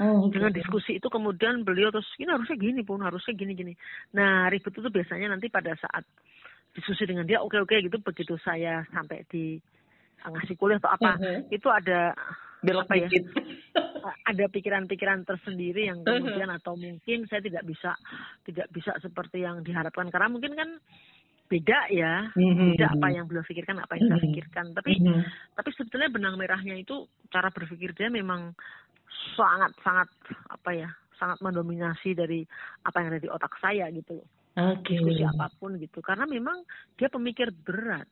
[0.00, 0.32] Oh.
[0.32, 3.72] Dengan diskusi itu kemudian beliau terus ini harusnya gini pun harusnya gini gini.
[4.16, 6.08] Nah ribut itu biasanya nanti pada saat
[6.74, 9.58] diskusi dengan dia oke oke gitu begitu saya sampai di
[10.20, 11.48] ngasih kuliah atau apa Mhm.
[11.50, 12.12] itu ada
[12.60, 13.08] Belok apa ya?
[14.30, 17.96] ada pikiran-pikikiran tersendiri yang kemudian atau mungkin saya tidak bisa
[18.44, 20.70] tidak bisa seperti yang diharapkan karena mungkin kan
[21.50, 22.78] beda ya Mhm.
[22.78, 24.26] beda apa yang beliau pikirkan apa yang saya Mhm.
[24.30, 25.20] pikirkan tapi Mhm.
[25.58, 28.54] tapi sebetulnya benang merahnya itu cara berpikir dia memang
[29.34, 30.08] sangat sangat
[30.48, 32.46] apa ya sangat mendominasi dari
[32.86, 34.98] apa yang ada di otak saya gitu loh Oke.
[34.98, 36.66] diskusi apa pun gitu karena memang
[36.98, 38.08] dia pemikir berat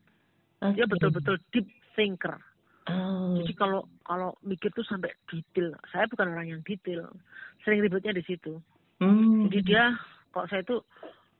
[0.74, 0.94] dia Oke.
[0.94, 1.66] betul-betul deep
[1.98, 2.38] thinker
[2.88, 3.37] Oh.
[3.37, 7.05] jadi kalau kalau mikir tuh sampai detail saya bukan orang yang detail
[7.61, 8.57] sering ribetnya di situ
[8.98, 9.44] Hmm.
[9.46, 9.85] jadi dia
[10.33, 10.81] kalau saya itu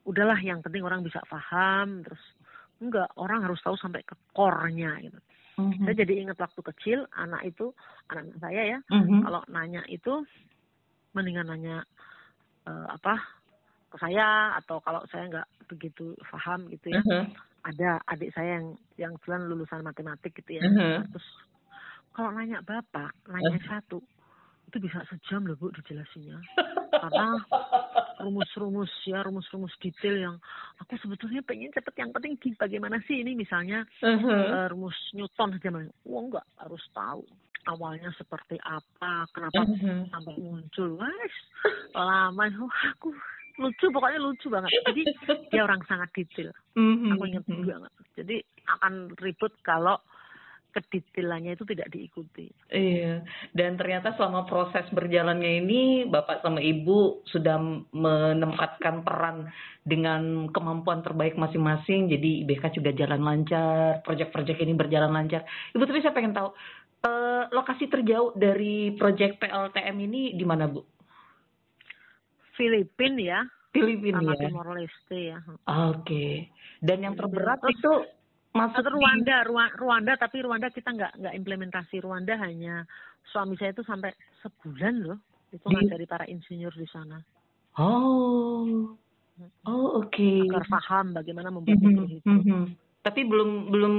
[0.05, 2.21] udahlah yang penting orang bisa paham terus
[2.85, 5.19] enggak orang harus tahu sampai ke core-nya gitu
[5.57, 5.89] Mhm.
[5.89, 7.73] saya jadi ingat waktu kecil anak itu
[8.13, 9.25] anak saya ya Mhm.
[9.25, 10.23] kalau nanya itu
[11.17, 11.81] mendingan nanya
[12.69, 13.38] eh, apa
[13.89, 17.33] ke saya atau kalau saya nggak begitu paham gitu ya Mhm.
[17.65, 21.09] ada adik saya yang yang kebetulan lulusan matematik gitu ya Mhm.
[21.13, 21.29] terus
[22.13, 24.01] kalau nanya bapak nanya satu
[24.69, 26.37] itu bisa sejam loh bu dijelasinnya
[27.01, 27.41] karena
[28.21, 30.37] rumus-rumus ya rumus-rumus detail yang
[30.83, 34.29] aku sebetulnya pengen cepet yang penting bagaimana sih ini misalnya Mhm.
[34.29, 35.71] eh, rumus Newton saja
[36.05, 37.23] wah enggak harus tahu
[37.69, 40.11] awalnya seperti apa kenapa Mhm.
[40.13, 41.35] sampai muncul wes
[41.95, 42.45] lama
[42.93, 43.13] aku
[43.59, 45.03] lucu pokoknya lucu banget jadi
[45.51, 47.11] dia orang sangat detail Mhm.
[47.13, 48.37] aku ingat banget jadi
[48.79, 49.99] akan ribut kalau
[50.69, 57.57] kedetailannya itu tidak diikuti Iya, dan ternyata selama proses berjalannya ini Bapak sama Ibu sudah
[57.91, 59.49] menempatkan peran
[59.81, 62.13] dengan kemampuan terbaik masing-masing.
[62.13, 65.43] Jadi IBK juga jalan lancar, proyek-proyek ini berjalan lancar.
[65.73, 66.53] Ibu tapi saya pengen tahu
[67.01, 70.85] eh, lokasi terjauh dari proyek PLTM ini di mana Bu?
[72.59, 73.41] Filipina ya
[73.71, 74.41] Filipina sama ya.
[74.45, 75.39] Timor Leste ya
[75.87, 76.51] Oke.
[76.79, 77.93] Dan yang terberat Terus- itu
[78.51, 82.83] masuk Atau di- Rwanda, Rwa- Rwanda tapi Rwanda kita nggak nggak implementasi Rwanda hanya
[83.25, 85.19] suami saya itu sampai sebulan loh
[85.49, 87.23] itu Di- ngajari para insinyur di sana
[87.79, 88.97] Oh.
[89.65, 90.31] Oh, oke.
[90.45, 92.27] agar paham bagaimana membuat Mhm, mikrohidro.
[92.27, 92.61] mhm.
[92.99, 93.95] Tapi belum belum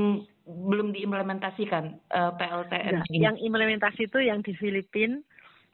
[0.46, 5.16] belum diimplementasikan eh, PLTN Nah, yang implementasi itu yang di Filipina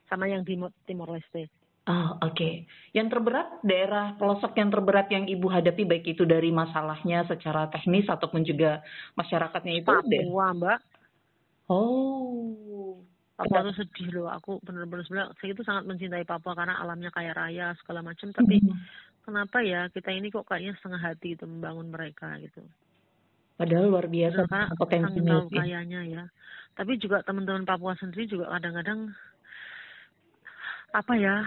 [0.06, 1.50] sama yang di Mo- Timor Leste.
[1.86, 2.65] Oh, oke.
[2.98, 8.10] Yang terberat daerah pelosok yang terberat yang Ibu hadapi baik itu dari masalahnya secara teknis
[8.10, 8.82] ataupun juga
[9.13, 9.89] masyarakatnya itu.
[9.93, 10.80] Papua, Mbak.
[11.69, 12.98] Oh.
[13.38, 14.34] Papua itu sedih loh.
[14.34, 18.34] Aku benar-benar sebenarnya saya itu sangat mencintai Papua karena alamnya kaya raya segala macam.
[18.34, 18.76] Tapi Mhm.
[19.21, 22.65] kenapa ya kita ini kok kayaknya setengah hati gitu membangun mereka gitu.
[23.62, 25.62] Padahal luar biasa karena potensinya itu ya.
[25.62, 26.24] kayanya ya.
[26.74, 29.13] Tapi juga teman-teman Papua sendiri juga kadang-kadang
[30.95, 31.43] apa ya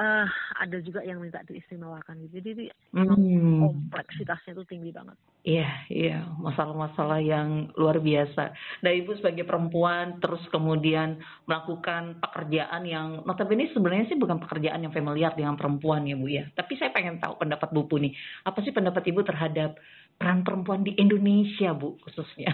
[0.00, 2.40] eh ada juga yang minta diistimewakan gitu.
[2.40, 3.60] Jadi Hmm.
[3.60, 5.14] kompleksitasnya itu tinggi banget.
[5.40, 8.52] Iya, iya, masalah-masalah yang luar biasa.
[8.84, 11.16] Nah, Ibu sebagai perempuan terus kemudian
[11.48, 16.44] melakukan pekerjaan yang notabene sebenarnya sih bukan pekerjaan yang familiar dengan perempuan ya, Bu ya.
[16.52, 18.12] Tapi saya pengen tahu pendapat Bu nih.
[18.44, 19.80] Apa sih pendapat Ibu terhadap
[20.20, 22.52] peran perempuan di Indonesia, Bu, khususnya?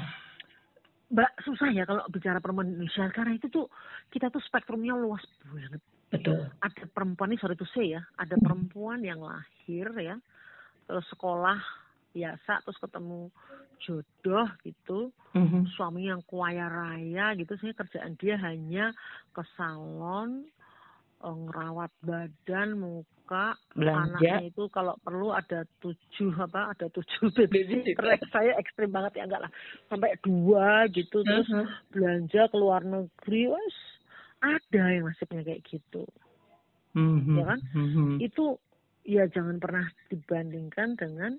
[1.10, 3.66] Mbak susah ya kalau bicara perempuan Indonesia karena itu tuh
[4.10, 5.82] kita tuh spektrumnya luas banget.
[6.10, 6.46] Betul.
[6.62, 10.16] Ada perempuan ini sorry to say ya, ada perempuan yang lahir ya,
[10.86, 11.58] terus sekolah
[12.14, 13.28] biasa terus ketemu
[13.82, 15.68] jodoh gitu, Mhm.
[15.76, 18.94] suami yang kaya raya gitu, saya kerjaan dia hanya
[19.34, 20.46] ke salon,
[21.20, 24.22] eh, ngerawat badan, mau suka Belanja.
[24.22, 29.42] anaknya itu kalau perlu ada tujuh apa ada tujuh babysitter saya ekstrim banget ya enggak
[29.42, 29.52] lah
[29.90, 31.66] sampai dua gitu terus Uh-huh.
[31.90, 33.76] belanja ke luar negeri wes
[34.44, 36.04] ada yang nasibnya kayak gitu
[36.96, 37.36] Mhm.
[37.36, 37.60] Ya kan?
[37.76, 38.24] Mhm.
[38.24, 38.56] itu
[39.04, 41.36] ya jangan pernah dibandingkan dengan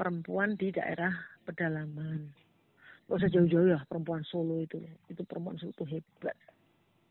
[0.00, 1.12] perempuan di daerah
[1.44, 2.32] pedalaman
[3.08, 6.36] Gak usah jauh-jauh ya perempuan Solo itu itu perempuan Solo itu hebat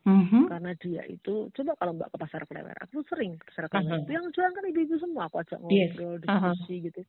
[0.08, 0.48] Mhm.
[0.48, 4.12] karena dia itu coba kalau mbak ke pasar klewer aku sering ke pasar klewer itu
[4.16, 5.92] yang jualan kan ibu-ibu semua aku ajak Yes.
[5.94, 6.54] ngobrol Aha.
[6.56, 7.02] diskusi gitu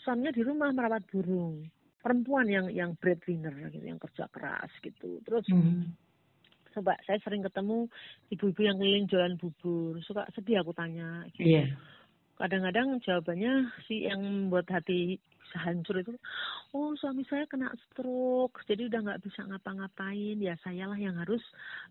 [0.00, 1.66] suaminya di rumah merawat burung
[2.00, 5.90] perempuan yang yang breadwinner gitu yang kerja keras gitu terus Mhm.
[6.76, 7.88] Coba saya sering ketemu
[8.28, 11.48] ibu-ibu yang keliling jualan bubur suka sedih aku tanya gitu.
[11.56, 11.72] Iya.
[12.36, 15.16] kadang-kadang jawabannya si yang membuat hati
[15.56, 16.12] hancur itu
[16.76, 21.40] oh suami saya kena stroke jadi udah nggak bisa ngapa-ngapain ya sayalah yang harus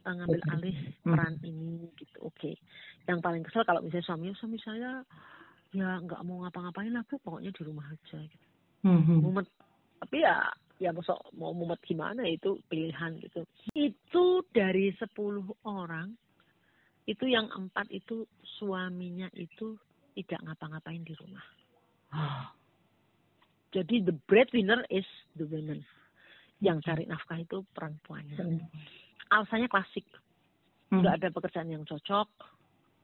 [0.06, 0.52] uh, ngambil Oke.
[0.54, 1.18] alih Hmm.
[1.18, 2.52] peran ini gitu oke
[3.10, 5.02] yang paling kesel kalau misalnya suami suami saya
[5.74, 8.48] ya nggak mau ngapa-ngapain lah bu pokoknya di rumah aja gitu
[8.86, 9.18] Mhm.
[9.26, 9.50] mumet
[9.98, 10.46] tapi ya
[10.78, 15.16] ya masuk mau mumet gimana itu pilihan gitu itu dari 10
[15.64, 16.12] orang
[17.06, 18.26] itu yang empat itu
[18.58, 19.78] suaminya itu
[20.14, 21.44] tidak ngapa-ngapain di rumah
[22.10, 22.48] Ah.
[23.72, 25.04] jadi the breadwinner is
[25.36, 25.84] the women
[26.60, 28.64] yang cari nafkah itu perempuannya
[29.30, 30.06] alasannya klasik
[30.86, 31.02] Mhm.
[31.02, 32.30] nggak ada pekerjaan yang cocok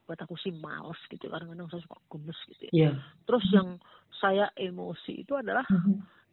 [0.05, 2.71] buat aku sih males gitu kadang-kadang saya suka gemes gitu ya.
[2.71, 2.91] Iya.
[3.25, 3.81] terus yang
[4.13, 5.65] saya emosi itu adalah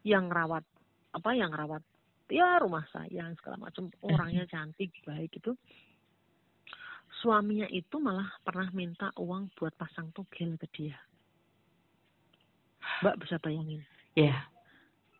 [0.04, 0.60] yang rawat
[1.18, 1.82] apa yang rawat?
[2.28, 3.88] Ya rumah saya segala macam.
[4.04, 5.56] Orangnya cantik baik itu
[7.18, 10.98] suaminya itu malah pernah minta uang buat pasang togel ke dia.
[13.02, 13.82] Mbak bisa bayangin?
[14.14, 14.34] Iya.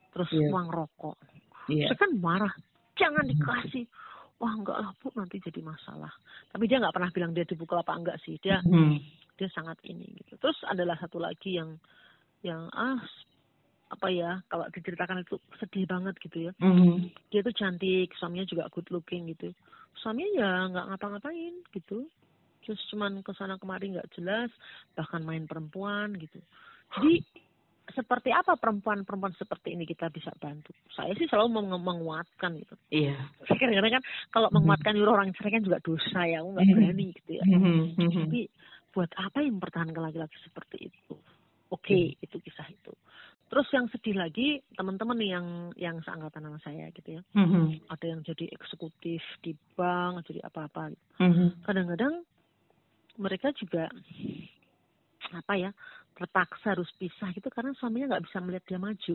[0.09, 0.51] terus Iya.
[0.51, 1.15] uang rokok.
[1.71, 1.93] Iya.
[1.93, 2.51] saya kan marah.
[2.99, 3.87] Jangan dikasih.
[4.43, 6.11] Wah enggak lah bu nanti jadi masalah.
[6.51, 8.35] Tapi dia nggak pernah bilang dia dipukul apa enggak sih.
[8.43, 8.99] Dia Mhm.
[9.39, 10.35] dia sangat ini gitu.
[10.43, 11.79] Terus adalah satu lagi yang
[12.43, 12.99] yang ah
[13.88, 17.09] apa ya kalau diceritakan itu sedih banget gitu ya Mhm.
[17.33, 19.53] dia tuh cantik suaminya juga good looking gitu
[19.96, 22.05] suaminya ya nggak ngapa-ngapain gitu
[22.62, 24.53] terus cuman ke sana kemari nggak jelas
[24.92, 26.37] bahkan main perempuan gitu
[27.01, 27.24] jadi
[27.88, 33.16] seperti apa perempuan-perempuan seperti ini kita bisa bantu saya sih selalu meng- menguatkan gitu Iya.
[33.57, 36.74] kadang-kadang kan kalau menguatkan nyuruh orang cerai kan juga dosa ya aku nggak Mhm.
[36.77, 37.77] berani gitu ya Mhm.
[37.96, 38.20] Mhm.
[38.29, 38.40] tapi
[38.92, 41.16] buat apa yang mempertahankan laki-laki seperti itu
[41.72, 42.92] oke itu kisah itu
[43.49, 47.89] terus yang sedih lagi teman-teman nih yang yang seangkatan sama saya gitu ya Mhm.
[47.89, 50.93] ada yang jadi eksekutif di bank jadi apa-apa.
[51.19, 51.65] Mhm.
[51.65, 52.23] kadang-kadang
[53.17, 53.89] mereka juga
[55.35, 55.71] apa ya
[56.15, 59.15] terpaksa harus pisah gitu karena suaminya nggak bisa melihat dia maju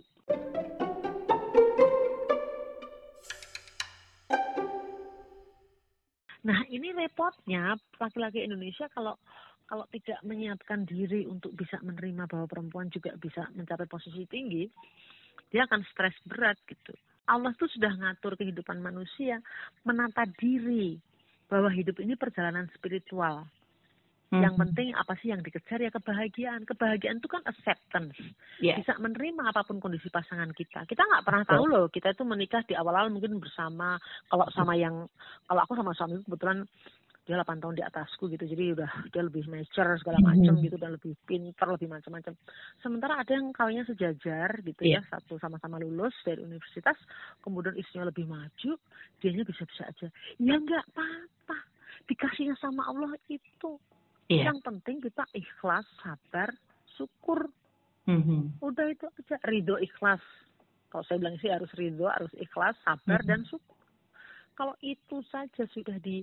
[6.44, 9.16] Nah ini repotnya laki-laki Indonesia kalau
[9.74, 14.70] kalau tidak menyiapkan diri untuk bisa menerima bahwa perempuan juga bisa mencapai posisi tinggi,
[15.50, 16.94] dia akan stres berat gitu.
[17.26, 19.42] Allah tuh sudah ngatur kehidupan manusia,
[19.82, 21.02] menata diri
[21.50, 23.50] bahwa hidup ini perjalanan spiritual.
[24.30, 24.62] Yang Mhm.
[24.62, 26.70] penting apa sih yang dikejar ya kebahagiaan.
[26.70, 28.18] Kebahagiaan itu kan acceptance
[28.62, 28.78] Iya.
[28.78, 30.86] bisa menerima apa pun kondisi pasangan kita.
[30.86, 33.98] Kita nggak pernah tahu loh, kita itu menikah di awal-awal mungkin bersama.
[34.30, 35.10] Kalau sama yang,
[35.50, 36.62] kalau aku sama suami kebetulan
[37.24, 40.64] dia 8 tahun di atasku gitu, jadi udah dia lebih mature segala macam Mhm.
[40.68, 42.36] gitu, dan lebih pintar, lebih macam-macam.
[42.84, 45.00] Sementara ada yang kawinnya sejajar gitu Iya.
[45.00, 47.00] ya, satu sama-sama lulus dari universitas,
[47.40, 48.72] kemudian istrinya lebih maju,
[49.24, 50.08] dianya bisa-bisa aja.
[50.36, 51.58] Ya nggak apa-apa,
[52.12, 53.80] dikasihnya sama Allah itu.
[54.28, 54.52] Iya.
[54.52, 56.52] Yang penting kita ikhlas, sabar,
[57.00, 57.48] syukur
[58.04, 58.60] Mhm.
[58.60, 60.20] udah itu aja ridho ikhlas
[60.92, 63.28] kalau saya bilang sih harus ridho harus ikhlas sabar Mhm.
[63.32, 63.80] dan syukur
[64.60, 66.22] kalau itu saja sudah di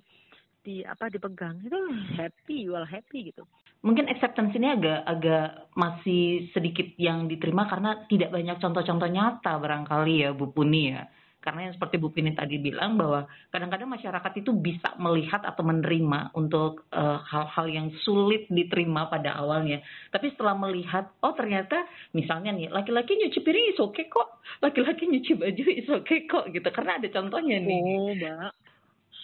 [0.61, 1.79] di apa dipegang itu
[2.17, 3.45] happy well happy gitu
[3.81, 10.29] Mungkin acceptance ini agak agak masih sedikit yang diterima karena tidak banyak contoh-contoh nyata barangkali
[10.29, 11.09] ya Bu Puni ya.
[11.41, 16.37] Karena yang seperti Bu Puni tadi bilang bahwa kadang-kadang masyarakat itu bisa melihat atau menerima
[16.37, 19.81] untuk eh, hal-hal yang sulit diterima pada awalnya.
[20.13, 25.41] Tapi setelah melihat, oh ternyata misalnya nih laki-laki nyuci piring is okay kok, laki-laki nyuci
[25.41, 26.69] baju is okay kok gitu.
[26.69, 27.81] Karena ada contohnya nih.
[27.81, 28.60] oh mbak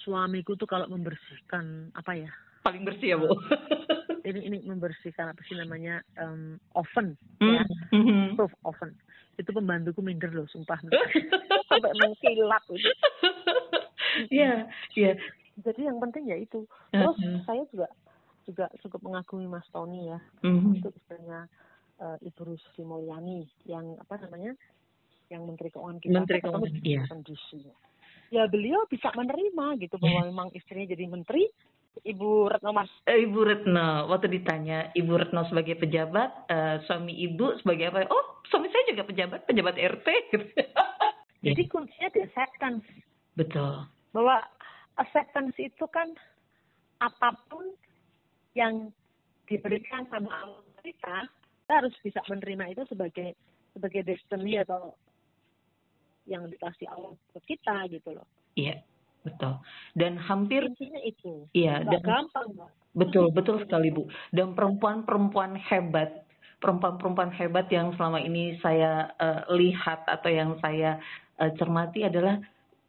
[0.07, 2.31] suamiku tuh kalau membersihkan apa ya
[2.63, 3.31] Paling bersih ya Bu.
[4.23, 8.35] ini ini membersihkan apa sih namanya em, oven ya Mhm.
[8.35, 8.95] stove oven
[9.37, 10.79] itu pembantuku minder loh sumpah
[11.69, 12.91] sampai mengkilap itu
[14.31, 15.13] Iya, iya.
[15.61, 17.45] jadi yang penting ya itu terus Mhm.
[17.45, 17.87] saya juga
[18.47, 20.79] juga cukup mengagumi Mas Tony ya Mhm.
[20.79, 21.51] itu istilahnya
[21.97, 24.53] eh, Ibu Rusli Mulyani yang apa namanya
[25.27, 27.03] yang Menteri Keuangan kita Menteri Keuangan, iya.
[27.09, 27.49] DC.
[28.35, 31.47] Ya beliau bisa menerima gitu bahwa memang istrinya jadi menteri
[32.05, 32.91] Ibu Retno Mas.
[33.09, 38.05] Eh, Ibu Retno, waktu ditanya Ibu Retno sebagai pejabat, eh, suami Ibu sebagai apa?
[38.13, 40.09] Oh, suami saya juga pejabat, pejabat RT.
[41.47, 42.85] Jadi kuncinya di acceptance.
[43.39, 43.87] Betul.
[44.13, 44.45] Bahwa
[45.01, 46.13] acceptance itu kan
[47.01, 47.65] apa pun
[48.57, 48.91] yang
[49.47, 53.37] diberikan sama Allah kita, kita harus bisa menerima itu sebagai
[53.77, 54.97] sebagai destiny atau
[56.27, 58.27] yang dikasih Allah ke kita gitu loh.
[58.59, 58.83] Iya,
[59.23, 59.63] betul.
[59.95, 61.47] Dan hampir Intinya itu.
[61.55, 62.71] iya Nggak dan gampang, Mbak.
[62.97, 64.07] betul betul sekali Bu.
[64.35, 66.27] Dan perempuan-perempuan hebat,
[66.59, 70.99] perempuan-perempuan hebat yang selama ini saya eh, lihat atau yang saya
[71.39, 72.41] eh, cermati adalah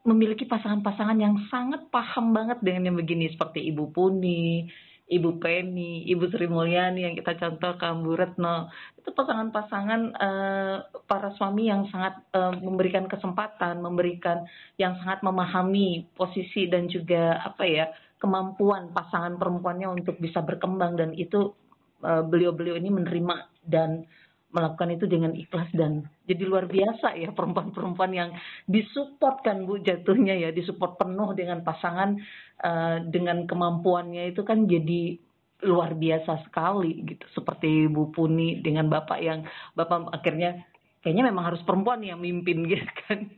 [0.08, 4.72] memiliki pasangan-pasangan yang sangat paham banget dengan yang begini seperti Ibu Puni,
[5.08, 8.68] Ibu Penny, Ibu Sri Mulyani yang kita contohkan Bu Retno.
[9.00, 10.76] Itu pasangan-pasangan eh,
[11.08, 14.44] para suami yang sangat eh, memberikan kesempatan, memberikan
[14.76, 17.88] yang sangat memahami posisi dan juga apa ya
[18.20, 21.56] kemampuan pasangan perempuannya untuk bisa berkembang dan itu
[22.04, 24.04] eh, beliau-beliau ini menerima dan
[24.48, 28.30] melakukan itu dengan ikhlas dan jadi luar biasa ya perempuan-perempuan yang
[28.64, 32.16] disupport kan Bu jatuhnya ya disupport penuh dengan pasangan
[32.64, 35.20] eh, dengan kemampuannya itu kan jadi
[35.68, 39.44] luar biasa sekali gitu seperti Bu Puni dengan Bapak yang
[39.76, 40.64] Bapak akhirnya
[41.02, 43.32] kayaknya memang harus perempuan yang mimpin gitu kan.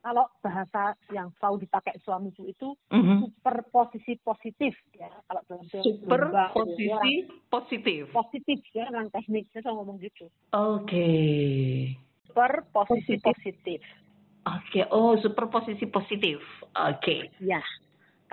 [0.00, 3.20] Kalau bahasa yang selalu dipakai suamiku itu Mhm.
[3.20, 5.12] super posisi positif ya.
[5.28, 7.12] Kalau dalam Super dia posisi orang
[7.52, 8.02] positif.
[8.08, 10.24] positif ya orang tekniknya selalu ngomong gitu.
[10.56, 11.08] Oke.
[12.24, 13.28] Super posisi Positif.
[13.28, 13.80] positif.
[14.48, 16.40] Oke, oh super posisi positif.
[16.72, 17.28] Oke.
[17.44, 17.60] Ya.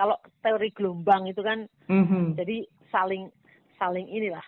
[0.00, 2.32] Kalau teori gelombang itu kan Mhm.
[2.32, 3.28] jadi saling
[3.76, 4.44] saling inilah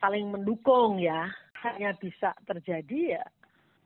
[0.00, 1.28] saling mendukung ya.
[1.62, 3.24] Hanya bisa terjadi ya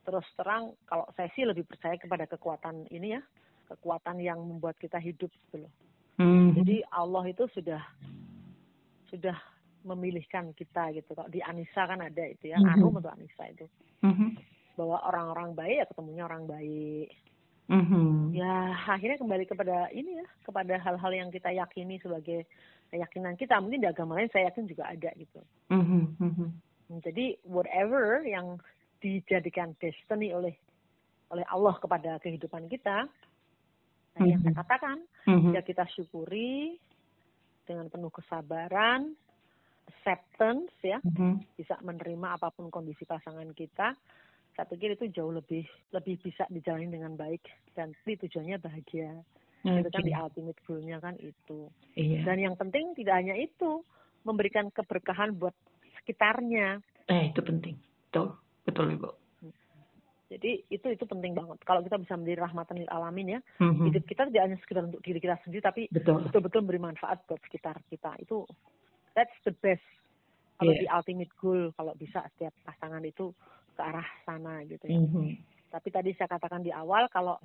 [0.07, 3.23] terus terang kalau saya sih lebih percaya kepada kekuatan ini ya,
[3.67, 5.73] kekuatan yang membuat kita hidup gitu loh.
[6.23, 6.55] Mhm.
[6.63, 7.83] Jadi Allah itu sudah
[9.11, 9.37] sudah
[9.87, 11.15] memilihkan kita gitu.
[11.15, 12.71] Kalau di Anissa kan ada itu ya, Mhm.
[12.79, 13.67] Arum atau Anissa itu.
[14.03, 14.29] Mhm.
[14.79, 17.11] Bahwa orang-orang baik ya ketemunya orang baik.
[17.67, 18.35] Mhm.
[18.35, 22.47] Ya akhirnya kembali kepada ini ya, kepada hal-hal yang kita yakini sebagai
[22.95, 23.59] keyakinan kita.
[23.59, 25.41] Mungkin di agama lain saya yakin juga ada gitu.
[25.71, 26.03] Mhm.
[26.23, 26.49] Mhm.
[27.03, 28.63] Jadi whatever yang
[29.07, 30.59] dijadikan destiny oleh
[31.31, 33.07] oleh Allah kepada kehidupan kita,
[34.15, 34.61] nah yang saya Mhm.
[34.63, 34.97] katakan
[35.27, 35.51] Mhm.
[35.55, 36.79] ya kita syukuri
[37.67, 39.15] dengan penuh kesabaran,
[39.91, 41.43] acceptance ya, Mhm.
[41.59, 43.95] bisa menerima apa pun kondisi pasangan kita.
[44.55, 47.43] Saya pikir itu jauh lebih lebih bisa dijalani dengan baik
[47.75, 49.19] dan tujuannya bahagia.
[49.67, 51.67] Itu kan di ultimate goal-nya kan itu.
[51.99, 52.23] Iya.
[52.23, 53.83] Dan yang penting tidak hanya itu,
[54.23, 55.53] memberikan keberkahan buat
[56.03, 56.79] sekitarnya.
[57.11, 57.75] Eh, itu penting.
[58.09, 58.39] Betul.
[58.67, 59.11] Betul, Ibu.
[60.27, 61.63] Jadi itu itu penting banget.
[61.63, 63.87] Kalau kita bisa menjadi rahmatan lil alamin ya, Mhm.
[63.87, 66.27] hidup kita tidak hanya sekedar untuk diri kita sendiri, tapi Betul.
[66.27, 68.19] betul-betul memberi manfaat buat sekitar kita.
[68.19, 68.43] Itu
[69.15, 69.87] that's the best.
[70.59, 70.83] Kalau Iya.
[70.83, 73.31] di ultimate goal, kalau bisa setiap pasangan itu
[73.79, 74.99] ke arah sana gitu ya.
[74.99, 75.39] Mhm.
[75.71, 77.39] Tapi tadi saya katakan di awal kalau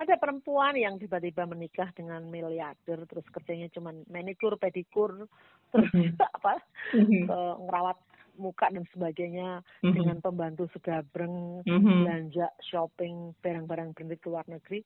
[0.00, 5.28] ada perempuan yang tiba-tiba menikah dengan miliarder terus kerjanya cuma manikur, pedikur,
[5.70, 6.16] terus Mhm.
[6.42, 6.58] apa
[6.90, 7.28] Mhm.
[7.30, 7.98] eh, ngerawat
[8.40, 9.92] muka dan sebagainya Mhm.
[9.92, 12.00] dengan pembantu segabreng Mhm.
[12.00, 14.80] belanja shopping barang-barang branded ke luar negeri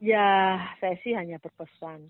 [0.00, 2.08] ya saya sih hanya berpesan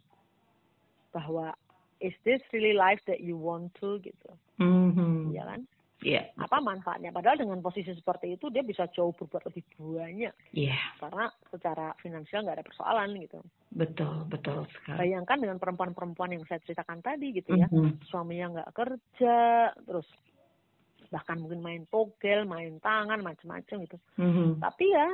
[1.11, 1.51] bahwa
[1.99, 4.31] is this really life that you want to gitu
[4.63, 5.35] Mhm.
[5.35, 5.61] ya kan
[6.01, 6.33] Iya.
[6.41, 10.79] apa manfaatnya padahal dengan posisi seperti itu dia bisa jauh berbuat lebih banyak Iya.
[10.97, 14.97] karena secara finansial nggak ada persoalan gitu Betul, betul sekali.
[15.07, 18.01] bayangkan dengan perempuan-perempuan yang saya ceritakan tadi gitu ya Mhm.
[18.09, 19.37] suaminya nggak kerja
[19.85, 20.09] terus
[21.11, 24.63] bahkan mungkin main togel main tangan macam-macam gitu Mhm.
[24.63, 25.11] tapi ya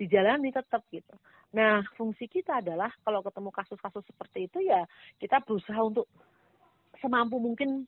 [0.00, 1.12] dijalani tetap gitu.
[1.52, 4.86] Nah, fungsi kita adalah kalau ketemu kasus-kasus seperti itu ya
[5.20, 6.08] kita berusaha untuk
[7.04, 7.84] semampu mungkin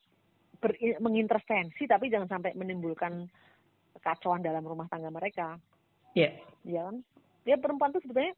[0.60, 3.28] ber- mengintervensi tapi jangan sampai menimbulkan
[3.96, 5.56] kekacauan dalam rumah tangga mereka.
[6.12, 6.36] Iya.
[6.68, 6.96] Ya kan?
[7.48, 8.36] Ya perempuan itu sebetulnya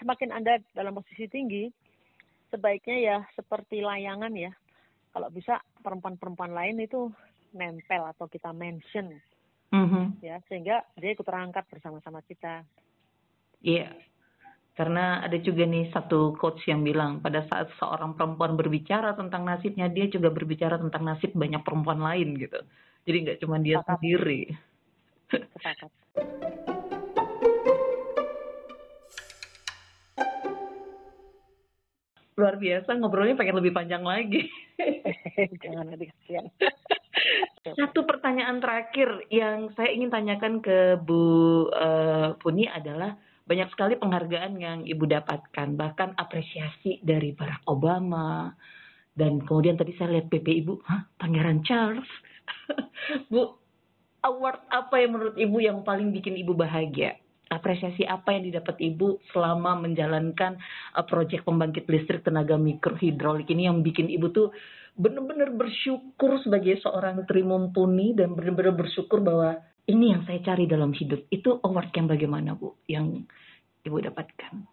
[0.00, 1.68] semakin Anda dalam posisi tinggi
[2.48, 4.52] sebaiknya ya seperti layangan ya.
[5.12, 7.12] Kalau bisa perempuan-perempuan lain itu
[7.52, 9.16] nempel atau kita mention
[9.72, 10.20] Mhm.
[10.20, 12.60] ya sehingga dia ikut terangkat bersama-sama kita.
[13.64, 13.88] Iya.
[14.72, 19.88] Karena ada juga nih satu coach yang bilang pada saat seorang perempuan berbicara tentang nasibnya,
[19.88, 22.60] dia juga berbicara tentang nasib banyak perempuan lain gitu.
[23.04, 23.96] Jadi nggak cuma dia Sepakat.
[24.00, 24.40] sendiri.
[25.28, 25.90] Sepakat.
[32.32, 34.48] Luar biasa ngobrolnya pengen lebih panjang lagi.
[35.62, 36.48] Jangan nanti kasihan.
[37.62, 43.14] Satu pertanyaan terakhir yang saya ingin tanyakan ke Bu eh, Puni adalah
[43.46, 48.50] banyak sekali penghargaan yang ibu dapatkan, bahkan apresiasi dari Barack Obama.
[49.14, 52.08] Dan kemudian tadi saya lihat PP ibu, hah, Pangeran Charles.
[53.30, 53.54] Bu,
[54.26, 57.21] award apa yang menurut ibu yang paling bikin ibu bahagia?
[57.52, 60.56] Apresiasi apa yang didapat ibu selama menjalankan
[60.96, 64.48] uh, proyek pembangkit listrik tenaga mikrohidrolik ini yang bikin ibu tuh
[64.96, 71.28] benar-benar bersyukur sebagai seorang trimumpuni dan benar-benar bersyukur bahwa ini yang saya cari dalam hidup.
[71.28, 73.24] Itu award yang bagaimana bu yang
[73.84, 74.64] ibu dapatkan?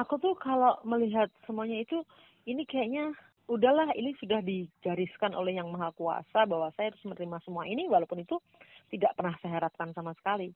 [0.00, 2.02] Aku tuh kalau melihat semuanya itu
[2.48, 3.14] ini kayaknya
[3.48, 8.24] udahlah ini sudah digariskan oleh yang maha kuasa bahwa saya harus menerima semua ini walaupun
[8.24, 8.40] itu
[8.88, 10.52] tidak pernah saya harapkan sama sekali.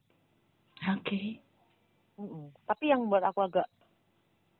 [0.88, 1.04] Oke.
[1.04, 1.26] Okay.
[2.18, 2.50] Mm-mm.
[2.66, 3.68] Tapi yang buat aku agak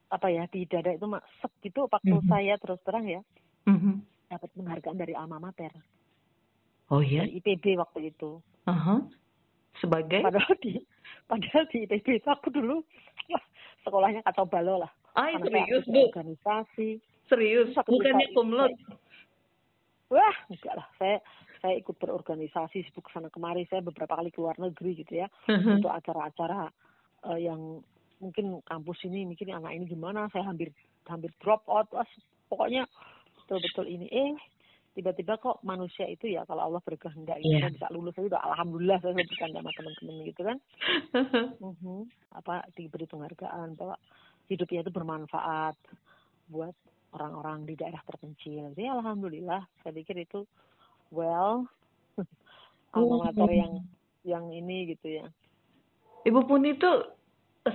[0.09, 2.32] apa ya di dada itu maksek gitu waktu mm -hmm.
[2.32, 3.20] saya terus terang ya
[3.68, 3.94] mm -hmm.
[4.32, 5.74] dapat penghargaan dari alma mater.
[6.88, 7.28] Oh iya.
[7.28, 8.40] Dari IPB waktu itu.
[8.64, 8.98] Uh -huh.
[9.82, 10.24] Sebagai?
[10.24, 10.80] Padahal di
[11.28, 12.80] padahal di IPB itu aku dulu
[13.28, 13.44] wah,
[13.84, 14.92] sekolahnya kacau balau lah.
[15.12, 16.09] Ah serius bu?
[16.09, 17.02] Organisasi.
[17.28, 17.76] Serius?
[17.76, 18.72] Bukannya kumlot?
[20.09, 21.20] Wah enggak lah saya
[21.61, 25.76] saya ikut berorganisasi sibuk sana kemari saya beberapa kali keluar negeri gitu ya uh -huh.
[25.76, 26.70] untuk acara-acara
[27.24, 27.82] uh, yang
[28.18, 30.26] mungkin kampus ini mungkin anak ini gimana?
[30.30, 30.70] Saya hampir
[31.06, 31.88] hampir drop out.
[31.94, 32.10] Was,
[32.50, 32.84] pokoknya
[33.42, 34.06] betul-betul ini.
[34.10, 34.34] Eh
[34.98, 37.62] tiba-tiba kok manusia itu ya kalau Allah berkehendak yeah.
[37.62, 38.14] saya bisa lulus.
[38.18, 40.58] Saya udah alhamdulillah saya berikan sama teman-teman gitu kan.
[41.62, 42.02] Uh-huh.
[42.38, 43.96] apa diberi penghargaan bahwa
[44.50, 45.76] hidupnya itu bermanfaat
[46.50, 46.74] buat
[47.14, 48.74] orang-orang di daerah terpencil.
[48.74, 50.44] Jadi alhamdulillah saya pikir itu
[51.14, 51.64] well
[52.96, 53.74] alma mater yang
[54.26, 55.26] yang ini gitu ya
[56.26, 56.90] Ibu pun itu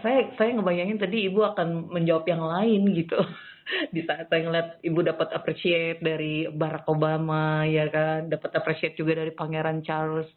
[0.01, 3.19] saya saya ngebayangin tadi ibu akan menjawab yang lain gitu.
[3.95, 8.27] Di saat saya ngeliat ibu dapat appreciate dari Barack Obama ya kan?
[8.27, 10.27] Dapat appreciate juga dari Pangeran Charles.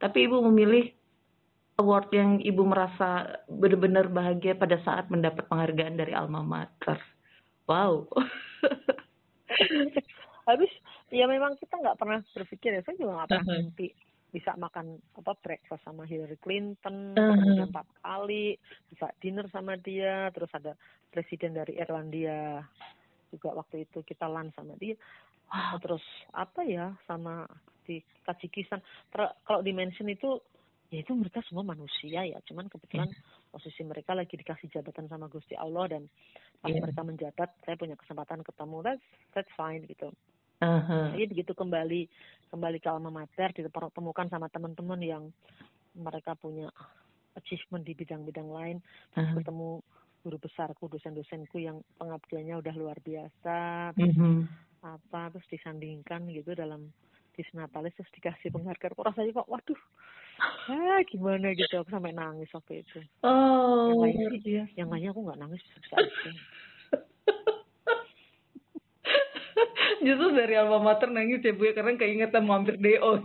[0.00, 0.90] Tapi ibu memilih
[1.78, 6.98] award yang ibu merasa benar-benar bahagia pada saat mendapat penghargaan dari alma mater.
[7.66, 8.06] Wow.
[10.48, 10.70] Habis
[11.14, 13.88] ya memang kita nggak pernah berpikir ya saya juga nggak pernah nanti
[14.34, 17.70] bisa makan apa breakfast sama Hillary Clinton uh-huh.
[17.70, 18.58] empat kali
[18.90, 20.74] bisa dinner sama dia terus ada
[21.14, 22.58] presiden dari Irlandia
[23.30, 24.98] juga waktu itu kita lunch sama dia
[25.54, 25.78] wow.
[25.78, 26.02] terus
[26.34, 27.46] apa ya sama
[27.86, 28.82] di Tajikistan
[29.46, 30.42] kalau di mention itu
[30.90, 33.50] ya itu mereka semua manusia ya cuman kebetulan yeah.
[33.54, 36.02] posisi mereka lagi dikasih jabatan sama Gusti Allah dan
[36.58, 36.82] pas yeah.
[36.82, 40.10] mereka menjabat saya punya kesempatan ketemu that's that's fine gitu
[40.64, 41.12] Uh-huh.
[41.12, 42.08] Jadi begitu kembali
[42.48, 45.24] kembali ke alma mater ditemukan sama teman-teman yang
[45.92, 46.72] mereka punya
[47.36, 48.76] achievement di bidang-bidang lain,
[49.12, 49.36] uh-huh.
[49.36, 49.84] ketemu
[50.24, 54.48] guru besarku, dosen-dosenku yang pengabdiannya udah luar biasa, terus uh-huh.
[54.80, 56.88] apa terus disandingkan gitu dalam
[57.36, 58.94] disnatalis terus dikasih penghargaan.
[58.94, 59.80] Kok rasanya kok waduh,
[60.70, 63.02] ah gimana gitu aku sampai nangis waktu itu.
[63.26, 66.30] Oh, yang lainnya, yang lainnya aku nggak nangis bisa-bisa aja.
[70.04, 73.24] Justru dari alma mater nangis ya Bu ya karena keingetan mampir DO.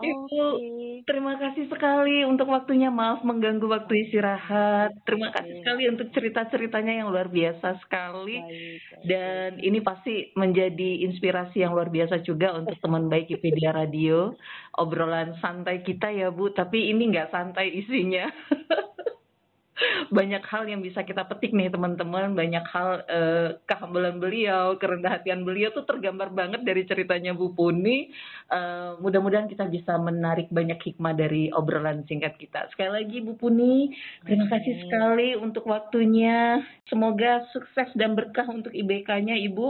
[0.00, 1.04] Ibu, okay.
[1.04, 2.88] terima kasih sekali untuk waktunya.
[2.88, 4.96] Maaf mengganggu waktu istirahat.
[5.04, 8.40] Terima kasih sekali untuk cerita-ceritanya yang luar biasa sekali.
[9.04, 14.32] Dan ini pasti menjadi inspirasi yang luar biasa juga untuk teman baik IPedia Radio.
[14.80, 18.24] Obrolan santai kita ya Bu, tapi ini nggak santai isinya.
[20.10, 22.34] banyak hal yang bisa kita petik nih teman-teman.
[22.36, 28.08] Banyak hal eh, kehambalan beliau kerendahan hatian beliau tuh tergambar banget dari ceritanya Bu Puni.
[28.50, 32.68] Eh, mudah-mudahan kita bisa menarik banyak hikmah dari obrolan singkat kita.
[32.72, 33.92] Sekali lagi Bu Puni
[34.24, 36.60] terima kasih sekali untuk waktunya.
[36.88, 39.68] Semoga sukses dan berkah untuk IBK-nya Ibu.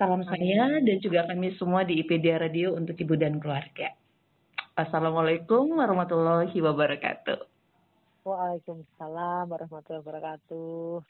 [0.00, 3.92] Salam saya dan juga kami semua di IPD Radio untuk Ibu dan keluarga.
[4.72, 7.51] Assalamualaikum warahmatullahi wabarakatuh
[8.22, 11.02] Waalaikumsalam warahmatullahi wabarakatuh.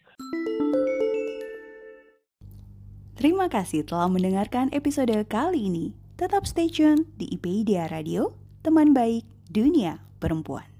[3.20, 5.86] Terima kasih telah mendengarkan episode kali ini.
[6.16, 8.32] Tetap stay tune di IPIDA Radio,
[8.64, 10.71] teman baik dunia perempuan.